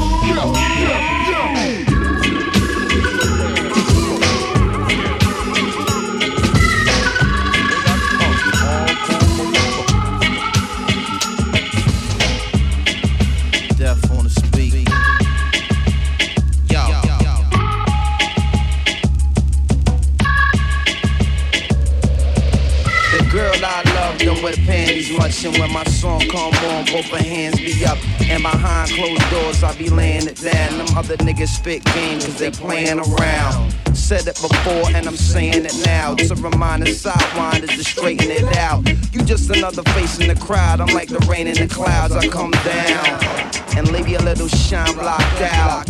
Much, 25.17 25.45
and 25.45 25.57
when 25.59 25.73
my 25.73 25.85
song 25.85 26.21
come 26.29 26.55
on, 26.71 26.85
both 26.87 27.11
my 27.11 27.23
hands 27.23 27.59
be 27.59 27.85
up. 27.85 27.99
And 28.23 28.43
behind 28.43 28.91
closed 28.91 29.31
doors, 29.31 29.63
I 29.63 29.77
be 29.77 29.89
laying 29.89 30.27
it 30.27 30.41
down. 30.41 30.79
Them 30.79 30.97
other 30.97 31.17
niggas 31.19 31.49
spit 31.49 31.85
game, 31.85 32.21
cause 32.21 32.39
they 32.39 32.51
playing 32.51 32.99
around. 32.99 33.73
Said 33.95 34.27
it 34.27 34.39
before, 34.41 34.91
and 34.95 35.07
I'm 35.07 35.17
saying 35.17 35.65
it 35.65 35.87
now. 35.87 36.15
It's 36.19 36.31
a 36.31 36.37
reminder, 36.37 36.87
sidewinders 36.87 37.77
to 37.77 37.85
straighten 37.85 38.31
it 38.31 38.57
out. 38.57 38.87
You 39.13 39.23
just 39.23 39.51
another 39.51 39.83
face 39.93 40.19
in 40.19 40.29
the 40.29 40.35
crowd. 40.35 40.81
I'm 40.81 40.95
like 40.95 41.09
the 41.09 41.25
rain 41.31 41.47
in 41.47 41.55
the 41.55 41.73
clouds, 41.73 42.15
I 42.15 42.27
come 42.29 42.51
down. 42.51 43.45
And 43.77 43.91
leave 43.91 44.09
your 44.09 44.21
little 44.21 44.49
shine 44.49 44.95
blocked 44.95 45.41
out. 45.41 45.89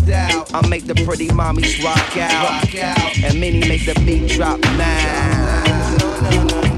I 0.54 0.66
make 0.68 0.86
the 0.86 0.94
pretty 0.94 1.28
mommies 1.28 1.82
rock 1.82 2.16
out. 2.16 2.74
And 3.22 3.40
many 3.40 3.60
make 3.60 3.84
the 3.84 3.94
beat 4.04 4.30
drop 4.30 4.60
now. 4.60 6.73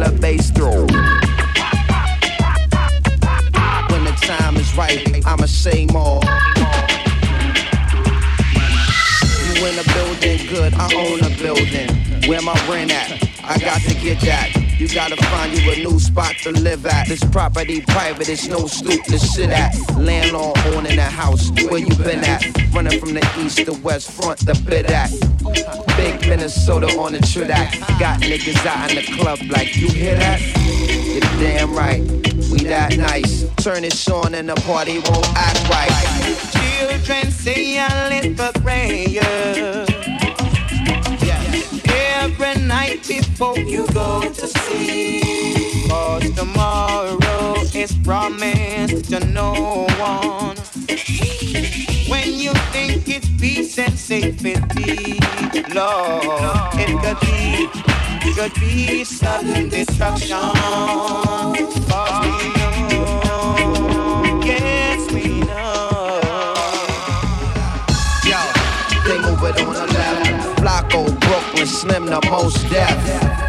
The 0.00 0.18
bass 0.18 0.50
through. 0.50 0.86
When 3.90 4.04
the 4.04 4.12
time 4.22 4.56
is 4.56 4.74
right, 4.74 5.26
I'ma 5.26 5.44
say 5.44 5.84
more. 5.92 6.22
You 9.44 9.66
in 9.66 9.78
a 9.78 9.84
building, 9.92 10.46
good, 10.48 10.72
I 10.72 10.88
own 10.94 11.20
a 11.20 11.28
building. 11.36 11.90
Where 12.26 12.40
my 12.40 12.54
rent 12.66 12.92
at? 12.92 13.29
I 13.44 13.58
got 13.58 13.80
to 13.82 13.94
get 13.94 14.20
that. 14.20 14.50
You 14.78 14.88
gotta 14.88 15.16
find 15.16 15.52
you 15.52 15.70
a 15.72 15.76
new 15.76 15.98
spot 15.98 16.34
to 16.42 16.52
live 16.52 16.86
at. 16.86 17.06
This 17.06 17.22
property 17.24 17.82
private, 17.82 18.28
it's 18.28 18.48
no 18.48 18.66
stoop 18.66 19.02
to 19.04 19.18
sit 19.18 19.50
at. 19.50 19.74
Landlord 19.96 20.56
owning 20.68 20.98
a 20.98 21.02
house, 21.02 21.50
where 21.68 21.78
you 21.78 21.94
been 21.96 22.24
at? 22.24 22.42
Running 22.72 22.98
from 22.98 23.12
the 23.12 23.34
east 23.38 23.58
to 23.58 23.72
west, 23.82 24.10
front 24.10 24.38
the 24.40 24.54
bit 24.66 24.90
at. 24.90 25.10
Big 25.96 26.26
Minnesota 26.26 26.86
on 26.98 27.12
the 27.12 27.20
track. 27.20 27.78
Got 27.98 28.20
niggas 28.20 28.64
out 28.64 28.90
in 28.90 28.96
the 28.96 29.22
club 29.22 29.38
like, 29.50 29.76
you 29.76 29.88
hear 29.88 30.14
that? 30.16 30.40
You're 31.06 31.20
damn 31.38 31.74
right, 31.74 32.00
we 32.50 32.64
that 32.64 32.96
nice. 32.96 33.44
Turn 33.56 33.82
this 33.82 34.08
on 34.08 34.34
and 34.34 34.48
the 34.48 34.54
party 34.62 34.98
won't 34.98 35.28
act 35.36 35.68
right. 35.68 35.92
Children 36.52 37.30
say 37.30 37.76
a 37.78 38.08
little 38.08 38.62
prayer 38.62 39.99
every 42.20 42.54
night 42.66 43.06
before 43.08 43.58
you 43.58 43.86
go 43.88 44.20
to 44.20 44.46
sleep. 44.46 45.88
Cause 45.88 46.30
tomorrow 46.32 47.54
is 47.74 47.92
promised 48.04 49.08
to 49.10 49.20
no 49.26 49.86
one. 49.98 50.56
When 52.10 52.28
you 52.34 52.52
think 52.72 53.08
it's 53.08 53.28
peace 53.40 53.78
and 53.78 53.98
safety, 53.98 54.54
Lord, 55.74 56.74
it 56.74 56.92
could 57.02 57.20
be, 57.24 57.68
could 58.34 58.54
be 58.60 59.02
sudden 59.04 59.70
destruction. 59.70 60.36
Cause 61.88 62.26
we 62.32 62.48
know, 62.92 64.42
yes 64.44 65.10
we 65.10 65.40
know. 65.40 66.20
Yo, 68.30 68.40
they 69.08 69.18
move 69.18 69.42
it 69.44 69.66
on 69.66 69.72
the 69.72 69.80
left. 69.80 69.89
Flacco, 69.89 69.89
Brooklyn, 71.60 71.78
Slim, 71.78 72.06
the 72.06 72.20
most 72.30 72.70
deaf. 72.70 72.96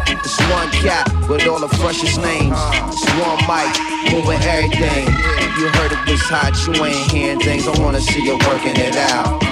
It's 0.06 0.38
one 0.50 0.70
cat 0.70 1.10
with 1.30 1.46
all 1.46 1.60
the 1.60 1.68
freshest 1.76 2.20
names. 2.20 2.54
It's 2.92 3.06
one 3.16 3.38
mic, 3.48 4.12
moving 4.12 4.42
everything. 4.42 5.06
You 5.56 5.68
heard 5.68 5.92
it 5.92 6.10
was 6.10 6.20
hot, 6.20 6.52
you 6.66 6.84
ain't 6.84 7.10
hearing 7.10 7.40
things. 7.40 7.66
I 7.66 7.80
wanna 7.80 8.02
see 8.02 8.22
you 8.22 8.36
working 8.46 8.76
it 8.76 8.96
out. 8.96 9.51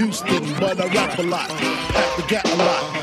Houston, 0.00 0.42
but 0.58 0.80
I 0.80 0.86
rap 0.94 1.18
a 1.18 1.22
lot. 1.22 1.50
Pack 1.50 2.16
the 2.16 2.22
gat 2.26 2.50
a 2.50 2.56
lot. 2.56 2.99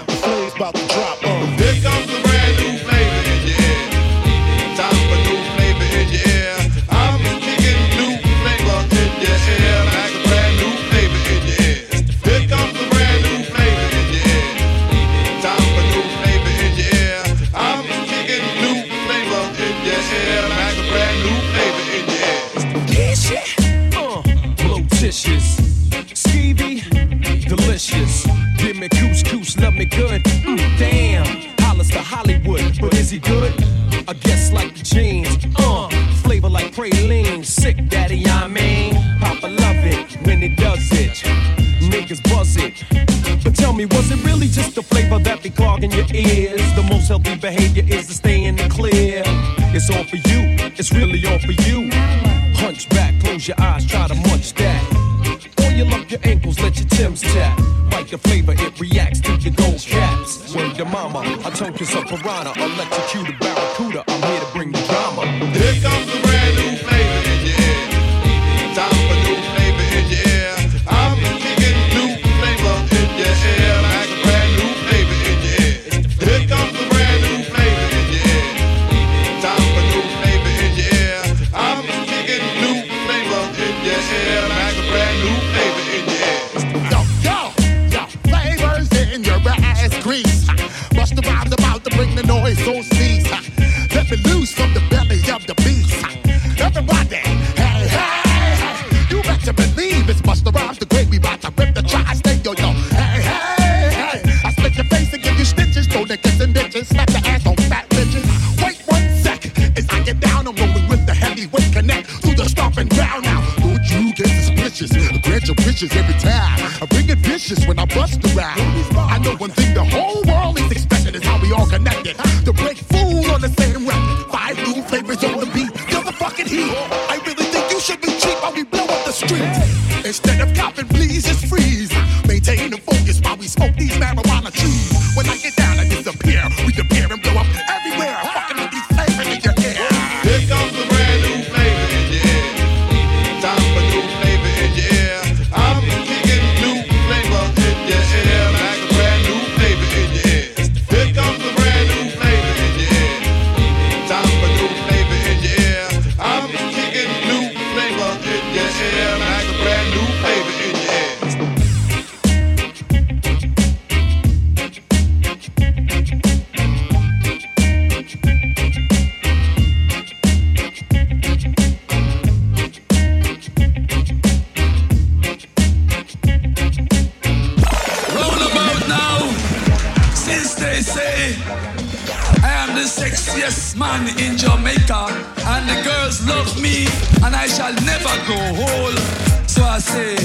Say, 189.80 190.16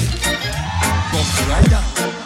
Buff 1.11 1.47
Rider. 1.47 2.22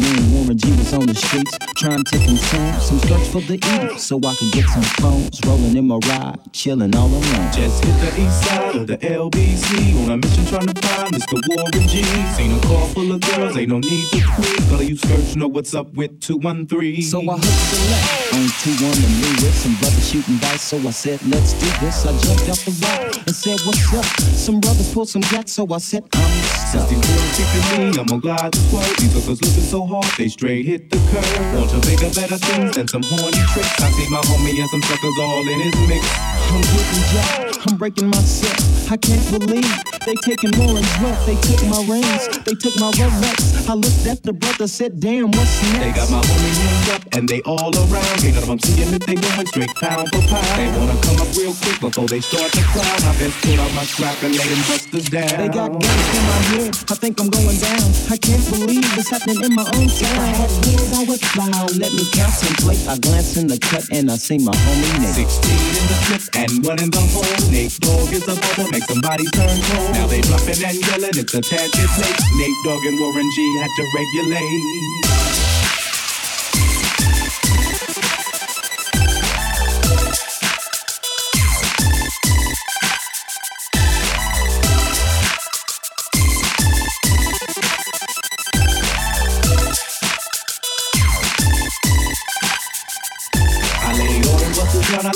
White. 0.00 0.32
Warren 0.32 0.56
G 0.58 0.70
was 0.76 0.92
on 0.92 1.06
the 1.06 1.14
streets 1.14 1.56
trying 1.76 2.04
to 2.04 2.18
consume 2.18 2.80
some 2.80 2.98
drugs 2.98 3.28
for 3.28 3.40
the 3.40 3.54
evil, 3.54 3.98
so 3.98 4.18
I 4.18 4.34
could 4.34 4.52
get 4.52 4.68
some 4.68 4.82
phones. 5.00 5.40
Rolling 5.46 5.76
in 5.76 5.86
my 5.86 5.98
ride, 6.08 6.38
chilling 6.52 6.94
all 6.96 7.08
alone. 7.08 7.52
Just 7.52 7.84
hit 7.84 7.96
the 8.00 8.22
east 8.22 8.44
side 8.44 8.76
of 8.76 8.86
the 8.86 8.98
LBC 8.98 10.04
on 10.04 10.10
a 10.12 10.16
mission 10.16 10.46
trying 10.46 10.66
to 10.66 10.80
find 10.86 11.14
Mr. 11.14 11.40
Warren 11.48 11.88
G. 11.88 12.02
Seen 12.34 12.52
a 12.56 12.60
car 12.62 12.86
full 12.88 13.12
of 13.12 13.20
girls, 13.20 13.56
ain't 13.56 13.68
no 13.68 13.78
need 13.78 14.06
to 14.10 14.20
creep. 14.34 14.68
Color 14.68 14.82
you 14.82 14.96
skirts 14.96 15.36
know 15.36 15.48
what's 15.48 15.74
up 15.74 15.92
with 15.94 16.20
213. 16.20 17.02
So 17.02 17.20
I 17.20 17.36
hooked 17.36 17.42
the 17.42 17.78
left 17.90 18.34
on 18.34 18.46
2 18.60 18.84
1 18.84 18.92
and 19.04 19.14
me 19.20 19.30
with 19.42 19.56
some 19.56 19.74
brothers 19.76 20.08
shooting 20.08 20.38
dice. 20.38 20.62
So 20.62 20.76
I 20.78 20.90
said, 20.90 21.20
let's 21.26 21.52
do 21.54 21.66
this. 21.80 22.06
I 22.06 22.12
jumped 22.18 22.48
off 22.48 22.64
the 22.64 22.72
rock 22.82 23.26
and 23.26 23.36
said, 23.36 23.60
what's 23.66 23.94
up? 23.94 24.04
Some 24.34 24.60
brothers 24.60 24.92
pulled 24.92 25.08
some 25.08 25.22
gas, 25.22 25.52
so 25.52 25.66
I 25.72 25.78
said, 25.78 26.04
I'm 26.14 26.59
Since 26.70 26.88
these 26.88 27.00
girls 27.00 27.36
picking 27.36 27.90
me, 27.90 27.98
I'm 27.98 28.06
gonna 28.06 28.20
glide 28.20 28.52
the 28.52 28.58
swerve. 28.70 28.96
These 28.98 29.10
suckers 29.10 29.42
looking 29.42 29.66
so 29.74 29.86
hard, 29.86 30.06
they 30.16 30.28
straight 30.28 30.66
hit 30.66 30.88
the 30.88 30.98
curve. 31.10 31.58
Want 31.58 31.70
to 31.70 31.80
bigger, 31.82 32.14
better 32.14 32.38
things 32.38 32.76
than 32.76 32.86
some 32.86 33.02
horny 33.02 33.42
tricks. 33.50 33.82
I 33.82 33.90
see 33.90 34.08
my 34.08 34.20
homie 34.20 34.54
and 34.60 34.70
some 34.70 34.82
suckers 34.82 35.18
all 35.18 35.48
in 35.48 35.58
his 35.58 35.74
mix. 35.88 36.06
I'm 36.14 36.60
getting 36.62 37.02
jacked, 37.10 37.66
I'm 37.66 37.76
breaking 37.76 38.06
myself. 38.06 38.79
I 38.90 38.96
can't 38.96 39.22
believe 39.30 39.70
they 40.04 40.14
taking 40.26 40.50
more 40.58 40.74
and 40.74 40.90
wealth. 40.98 41.22
They 41.22 41.38
took 41.46 41.62
my 41.70 41.78
rings, 41.86 42.26
they 42.42 42.58
took 42.58 42.74
my 42.82 42.90
Rolex. 42.98 43.68
I 43.70 43.74
looked 43.74 44.02
at 44.10 44.22
the 44.24 44.32
brother, 44.32 44.66
said, 44.66 44.98
damn, 44.98 45.30
what's 45.30 45.62
next? 45.70 45.78
They 45.78 45.92
got 45.94 46.10
my 46.10 46.18
homie 46.26 46.54
hemmed 46.58 46.90
up 46.98 47.14
and 47.14 47.28
they 47.28 47.40
all 47.42 47.70
around. 47.70 48.18
Can't 48.18 48.34
none 48.34 48.42
of 48.42 48.48
them 48.50 48.58
see 48.58 48.82
him 48.82 48.94
if 48.94 49.06
they 49.06 49.14
going 49.14 49.46
straight 49.46 49.70
pound 49.78 50.10
for 50.10 50.18
pound. 50.26 50.58
They 50.58 50.66
wanna 50.74 50.98
come 51.06 51.22
up 51.22 51.30
real 51.38 51.54
quick 51.54 51.78
before 51.78 52.08
they 52.10 52.18
start 52.18 52.50
to 52.50 52.62
cry. 52.74 52.82
I 52.82 53.14
best 53.14 53.36
pull 53.46 53.60
out 53.62 53.72
my 53.78 53.86
strap 53.86 54.18
and 54.26 54.34
lay 54.34 54.48
them 54.50 54.62
busters 54.66 55.06
down. 55.06 55.38
They 55.38 55.48
got 55.54 55.70
guns 55.70 56.10
in 56.10 56.24
my 56.26 56.40
head, 56.50 56.74
I 56.90 56.94
think 56.98 57.14
I'm 57.22 57.30
going 57.30 57.58
down. 57.62 57.86
I 58.10 58.18
can't 58.18 58.42
believe 58.50 58.82
it's 58.98 59.06
happening 59.06 59.38
in 59.38 59.54
my 59.54 59.70
own 59.70 59.86
town. 59.86 60.18
If 60.18 60.18
I 60.18 60.34
had 60.34 60.50
wings, 60.66 60.90
I 60.98 61.02
would 61.06 61.22
fly. 61.30 61.46
Let 61.78 61.94
me 61.94 62.02
contemplate. 62.10 62.82
I 62.90 62.98
glance 62.98 63.38
in 63.38 63.46
the 63.46 63.58
cut 63.62 63.86
and 63.94 64.10
I 64.10 64.18
see 64.18 64.42
my 64.42 64.50
homie 64.50 64.98
Nate. 64.98 65.30
16 65.30 65.46
in 65.46 65.86
the 65.86 65.98
clip 66.10 66.22
and 66.34 66.50
one 66.66 66.82
in 66.82 66.90
the 66.90 67.04
hole. 67.14 67.38
Nate 67.54 67.78
Dogg 67.78 68.10
is 68.10 68.26
a 68.26 68.34
bubble, 68.34 68.79
make 68.80 68.88
somebody 68.88 69.24
turn 69.30 69.60
cold. 69.62 69.92
Now 69.94 70.06
they 70.06 70.20
dropping 70.20 70.62
and 70.64 70.86
yelling, 70.86 71.10
it's 71.14 71.34
a 71.34 71.40
tad 71.40 71.70
bit 71.72 71.90
late. 71.98 72.20
Nate 72.36 72.56
Dogg 72.64 72.84
and 72.86 72.98
Warren 73.00 73.30
G 73.34 73.58
had 73.58 73.70
to 73.76 73.84
regulate. 73.94 75.09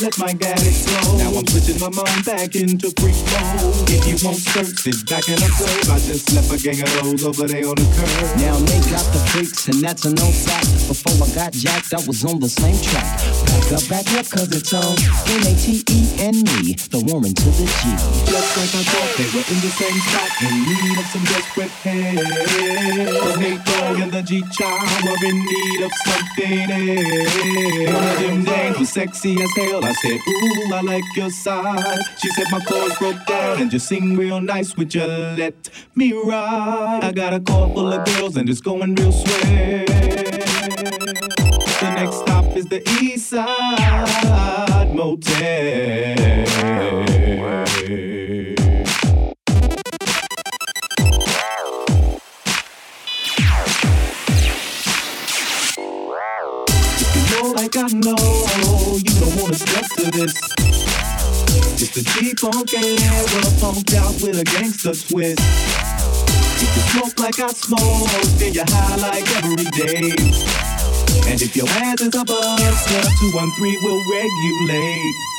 Let 0.05 0.19
my 0.19 0.33
gadget 0.35 0.77
flow. 0.85 1.17
Now 1.17 1.33
I'm 1.33 1.47
switching 1.49 1.81
my 1.81 1.89
mind 1.89 2.25
back 2.29 2.55
into 2.55 2.93
freak 3.01 3.17
mode. 3.33 3.89
If 3.89 4.05
you 4.05 4.17
won't 4.21 4.37
search, 4.37 4.77
sit 4.85 5.01
back 5.09 5.25
and 5.33 5.41
observe. 5.41 5.89
I 5.89 5.99
just 6.05 6.29
left 6.37 6.53
a 6.53 6.59
gang 6.61 6.83
of 6.85 6.93
those 7.01 7.25
over 7.25 7.49
there 7.49 7.65
on 7.65 7.77
the 7.81 7.89
curb. 7.97 8.37
Now 8.37 8.57
they 8.69 8.81
got 8.93 9.07
the 9.17 9.21
freaks, 9.33 9.65
and 9.69 9.81
that's 9.81 10.05
a 10.05 10.13
no 10.13 10.29
fact. 10.29 10.69
Before 10.93 11.17
I 11.25 11.29
got 11.33 11.53
jacked, 11.57 11.97
I 11.97 12.05
was 12.05 12.21
on 12.25 12.37
the 12.41 12.53
same 12.53 12.77
track. 12.85 13.17
Back 13.49 13.73
up, 13.73 13.85
back 13.89 14.07
up, 14.21 14.27
cause 14.29 14.53
it's 14.53 14.77
on 14.77 14.93
N-A-T-E 15.41 15.99
and 16.21 16.37
me, 16.53 16.77
the 16.93 17.01
Warren 17.09 17.33
to 17.33 17.49
the 17.57 17.65
G. 17.65 17.83
Just 18.29 18.51
like 18.61 18.73
I 18.77 18.85
thought, 18.85 19.09
they 19.17 19.29
were 19.33 19.47
in 19.49 19.59
the 19.65 19.73
same 19.73 19.99
spot 20.05 20.31
in 20.45 20.53
need 20.69 20.97
of 21.01 21.09
some 21.09 21.25
desperate 21.33 21.73
help. 21.81 22.29
But 23.25 23.41
Nate 23.41 23.65
and 24.05 24.13
the 24.13 24.21
G-Child 24.21 24.85
were 25.01 25.21
in 25.25 25.39
need 25.49 25.81
of 25.81 25.93
something 26.05 26.69
else. 26.69 27.33
One 27.89 28.05
of 28.05 28.17
them 28.21 28.45
dames 28.45 28.79
was 28.79 28.93
sexy 28.93 29.41
as 29.41 29.53
hell. 29.57 29.81
I 29.85 29.94
said, 29.95 30.19
Ooh, 30.29 30.75
I 30.75 30.81
like 30.83 31.05
your 31.17 31.31
side. 31.31 32.01
She 32.19 32.29
said 32.31 32.47
my 32.51 32.61
chords 32.61 32.99
broke 32.99 33.25
down 33.27 33.61
and 33.61 33.71
just 33.71 33.89
sing 33.89 34.17
real 34.17 34.41
nice. 34.41 34.77
Would 34.77 34.95
you 34.95 35.05
let 35.05 35.71
me 35.95 36.13
ride? 36.13 37.01
I 37.03 37.13
got 37.13 37.35
a 37.35 37.41
car 37.41 37.69
full 37.69 37.93
of 37.93 38.05
girls 38.07 38.37
and 38.37 38.49
it's 38.49 38.61
going 38.61 38.95
real 38.95 39.13
swell. 39.13 39.85
The 41.81 41.91
next 41.95 42.17
stop 42.17 42.57
is 42.57 42.67
the 42.67 42.83
East 43.01 43.29
Side 43.29 44.95
Motel. 44.95 46.15
Like 57.65 57.77
I 57.79 57.89
know, 57.97 58.99
you 58.99 59.13
don't 59.21 59.41
wanna 59.41 59.55
step 59.55 59.87
to 59.97 60.11
this. 60.11 60.35
It's 61.81 61.95
the 61.97 62.03
G-Funk 62.05 62.75
era, 62.75 63.41
funked 63.57 63.95
out 63.95 64.13
with 64.21 64.39
a 64.39 64.45
gangster 64.45 64.93
twist. 64.93 65.41
If 66.61 66.77
you 66.77 66.83
smoke 66.93 67.19
like 67.19 67.41
I 67.41 67.49
smoke, 67.49 68.11
then 68.37 68.53
you're 68.53 68.69
high 68.69 68.97
like 68.97 69.29
every 69.41 69.65
day. 69.81 70.13
And 71.31 71.41
if 71.41 71.57
your 71.57 71.69
ass 71.69 72.03
is 72.03 72.15
a 72.15 72.25
buster, 72.25 73.03
213 73.33 73.83
will 73.83 74.03
regulate. 74.13 75.34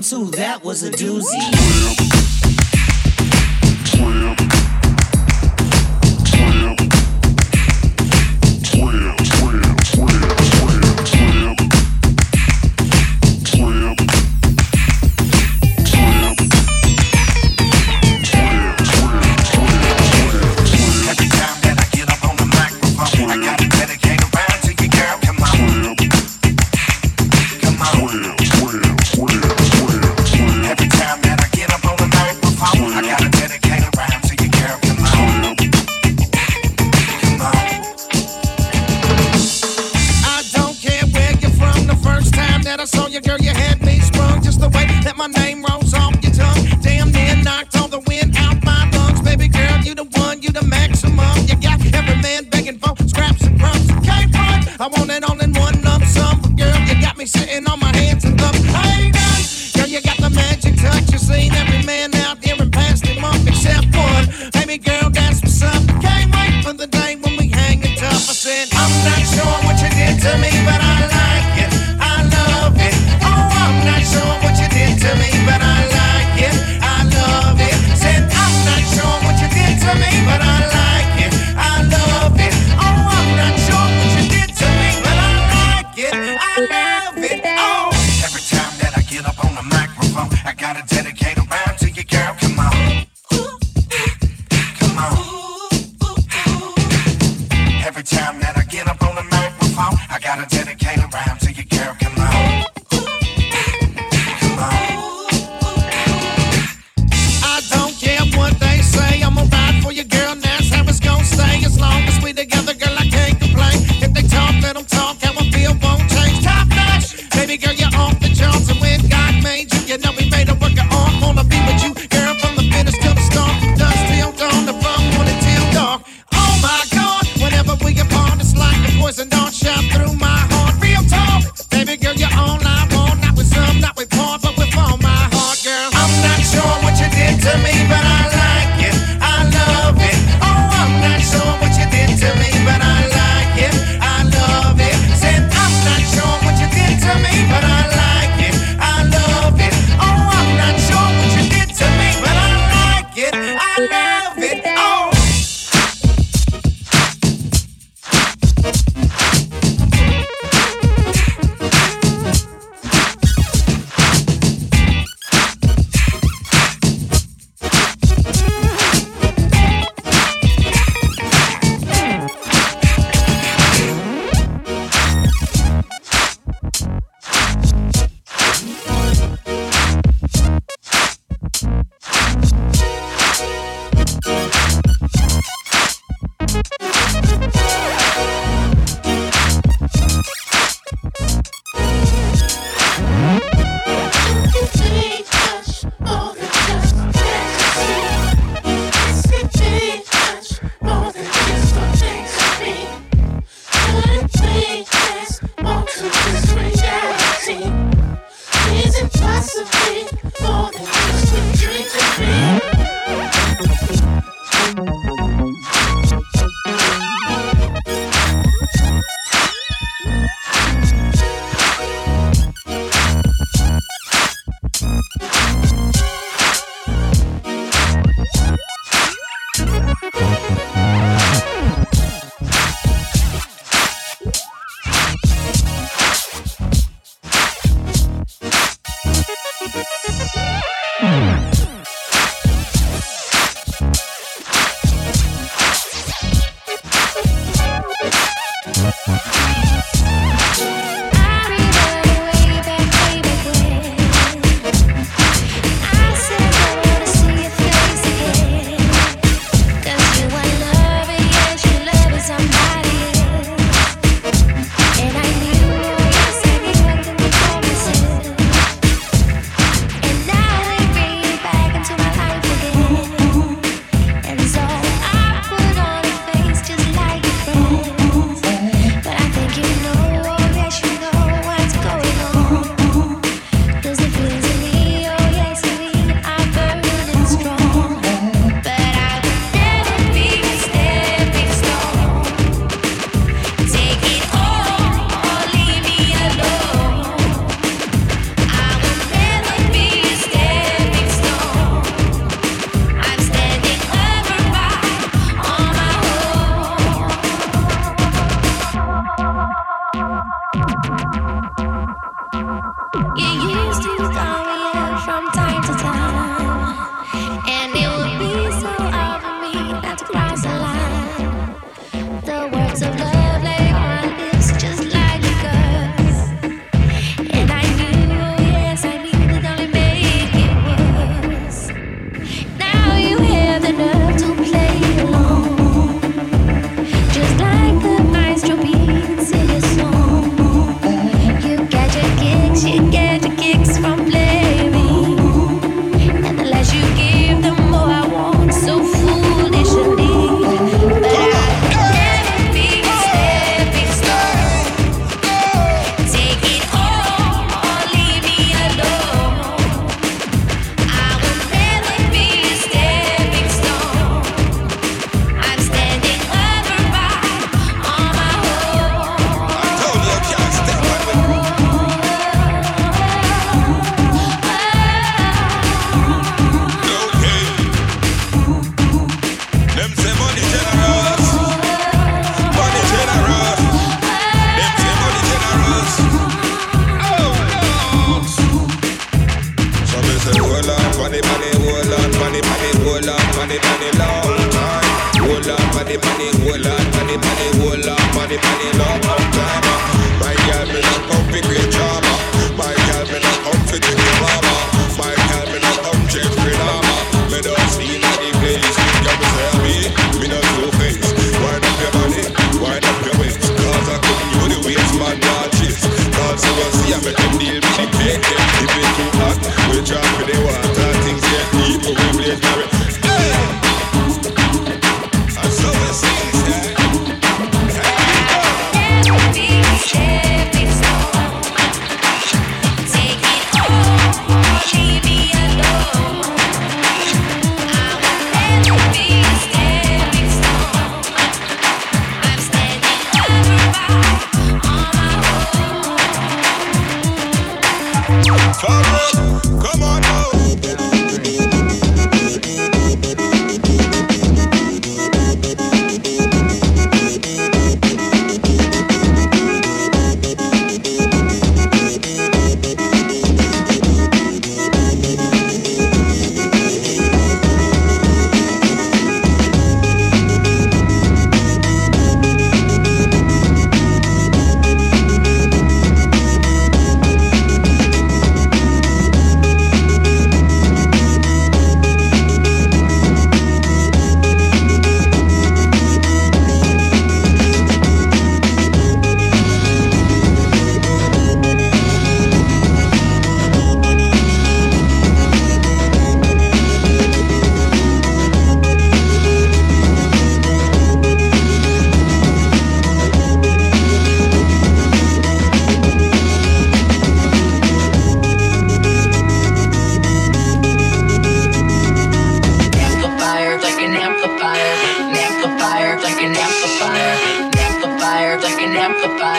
Mom 0.00 0.02
too, 0.02 0.30
that 0.36 0.64
was 0.64 0.82
a 0.82 0.90
doozy. 0.90 2.19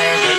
Amplifier, 0.01 0.30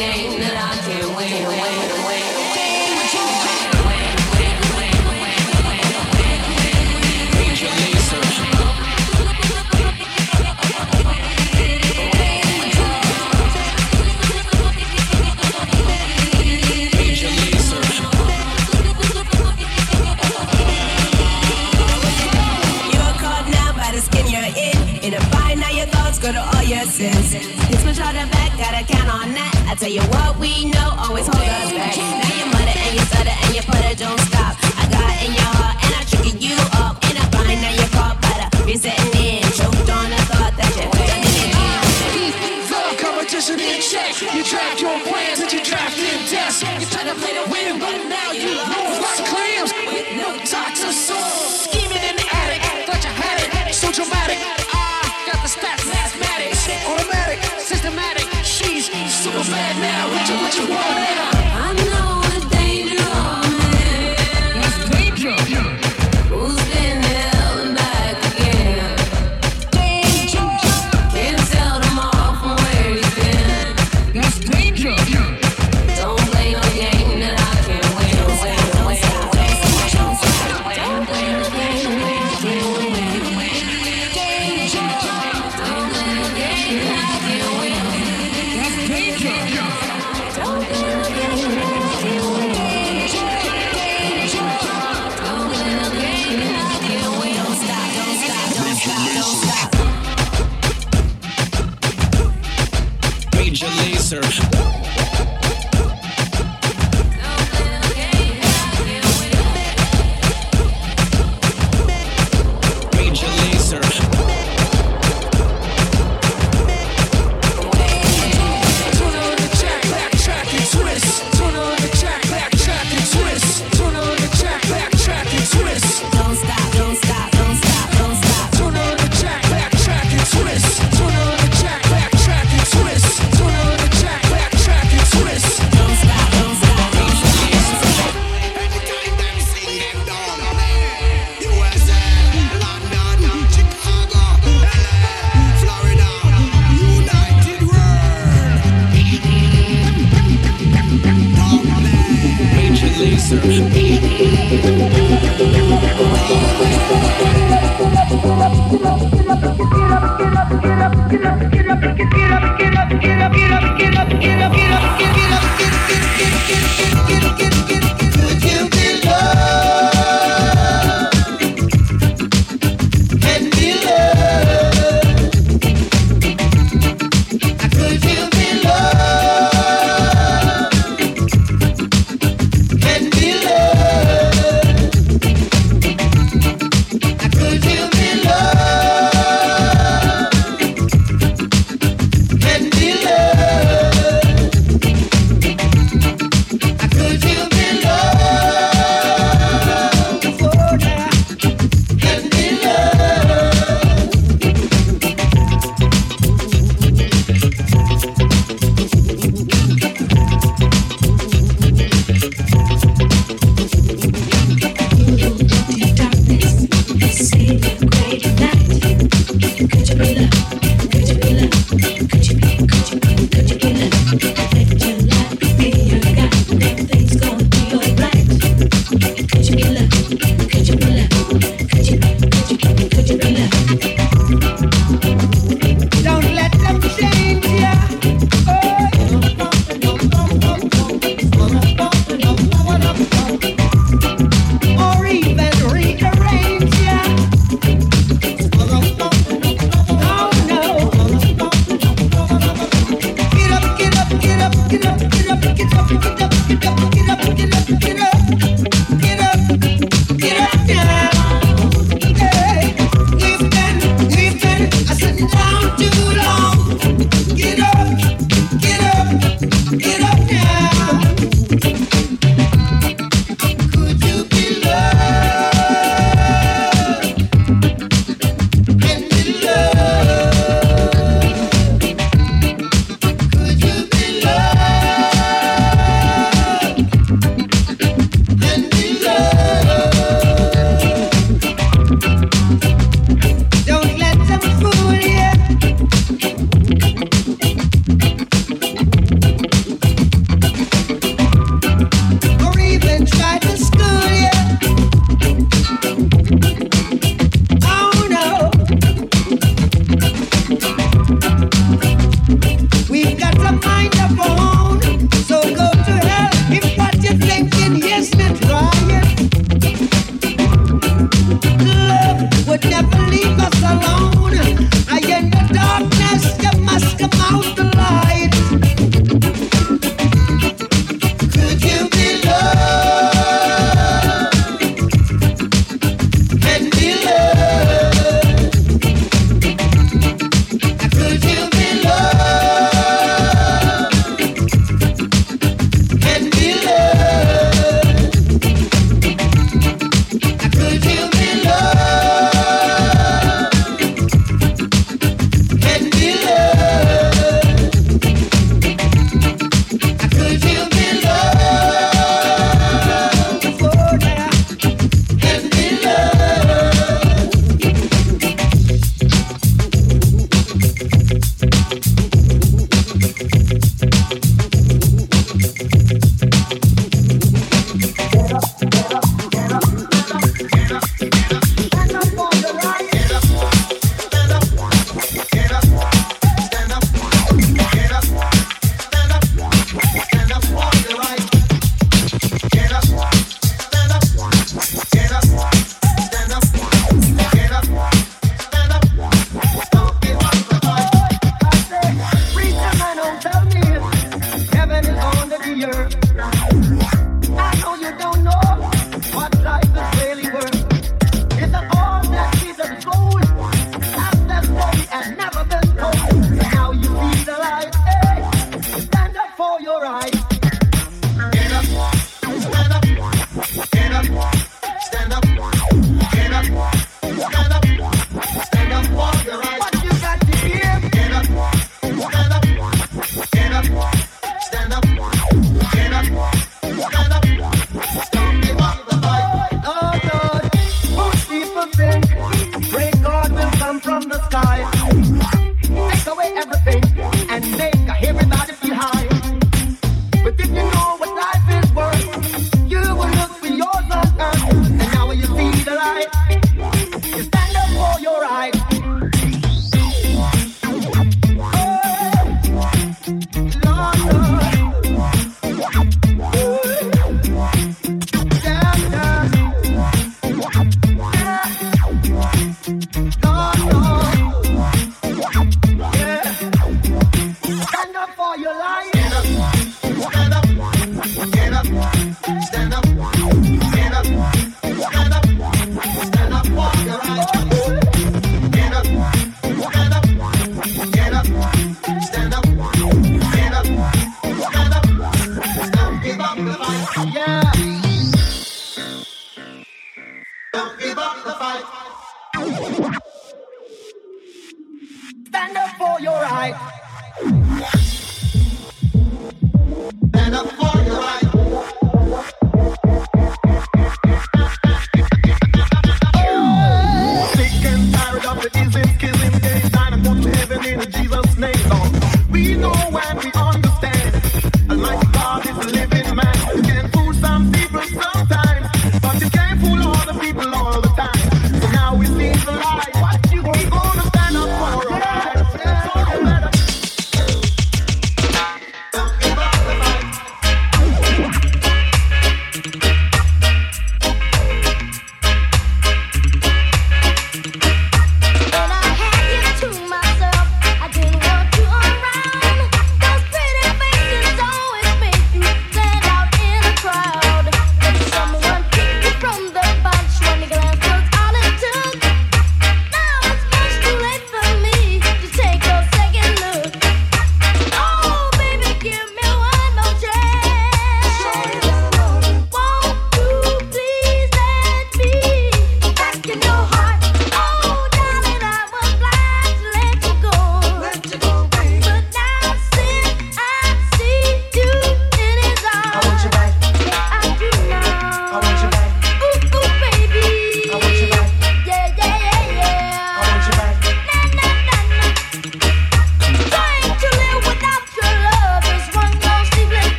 game 0.00 0.40
that 0.40 0.56
I 0.56 0.78
can't 0.88 1.14
win. 1.14 1.79
tell 29.90 30.04
you 30.04 30.10
what 30.10 30.38
we 30.38 30.70
know 30.70 30.94
always 30.98 31.26
hold 31.26 31.42
us 31.42 31.72
back. 31.72 31.96
Now 31.96 32.34
your 32.38 32.46
mother 32.46 32.74
and 32.74 32.94
your 32.94 33.04
stutter 33.06 33.34
and 33.42 33.54
your 33.54 33.64
putter 33.64 33.94
don't 33.96 34.20
stop. 34.20 34.54
I 34.78 34.86
got 34.86 35.14
in 35.24 35.32
your 35.34 35.50
heart 35.58 35.76
and 35.84 35.92
I 35.98 36.02
tricked 36.06 36.42
you 36.42 36.56
up. 36.78 37.02
In 37.10 37.16
a 37.18 37.26
bind, 37.30 37.60
now 37.62 37.74
you're 37.74 37.90
caught 37.90 38.20
by 38.22 38.34
the 38.38 38.64
resetting 38.64 39.14
in. 39.18 39.42
Choked 39.58 39.90
on 39.90 40.10
the 40.10 40.20
thought 40.30 40.54
that 40.54 40.70
you're 40.78 40.90
done 40.94 41.22
it 41.26 41.42
again. 41.42 42.70
Love 42.70 42.94
competition 42.98 43.58
in 43.58 43.80
check. 43.82 44.14
You 44.34 44.42
draft 44.44 44.80
your 44.80 44.98
plans 45.10 45.40
and 45.40 45.50
you 45.52 45.62
draft 45.64 45.96
your 45.98 46.18
death. 46.30 46.62
You 46.78 46.86
try 46.86 47.04
to 47.10 47.14
play 47.18 47.34
to 47.34 47.44
win, 47.50 47.80
but 47.80 47.98
now 48.06 48.30
you 48.30 48.54
lose. 48.54 48.98
What's 49.02 49.22
clear? 49.26 49.59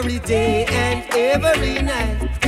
Every 0.00 0.18
day 0.20 0.64
and 0.64 1.04
every 1.14 1.82
night. 1.82 2.39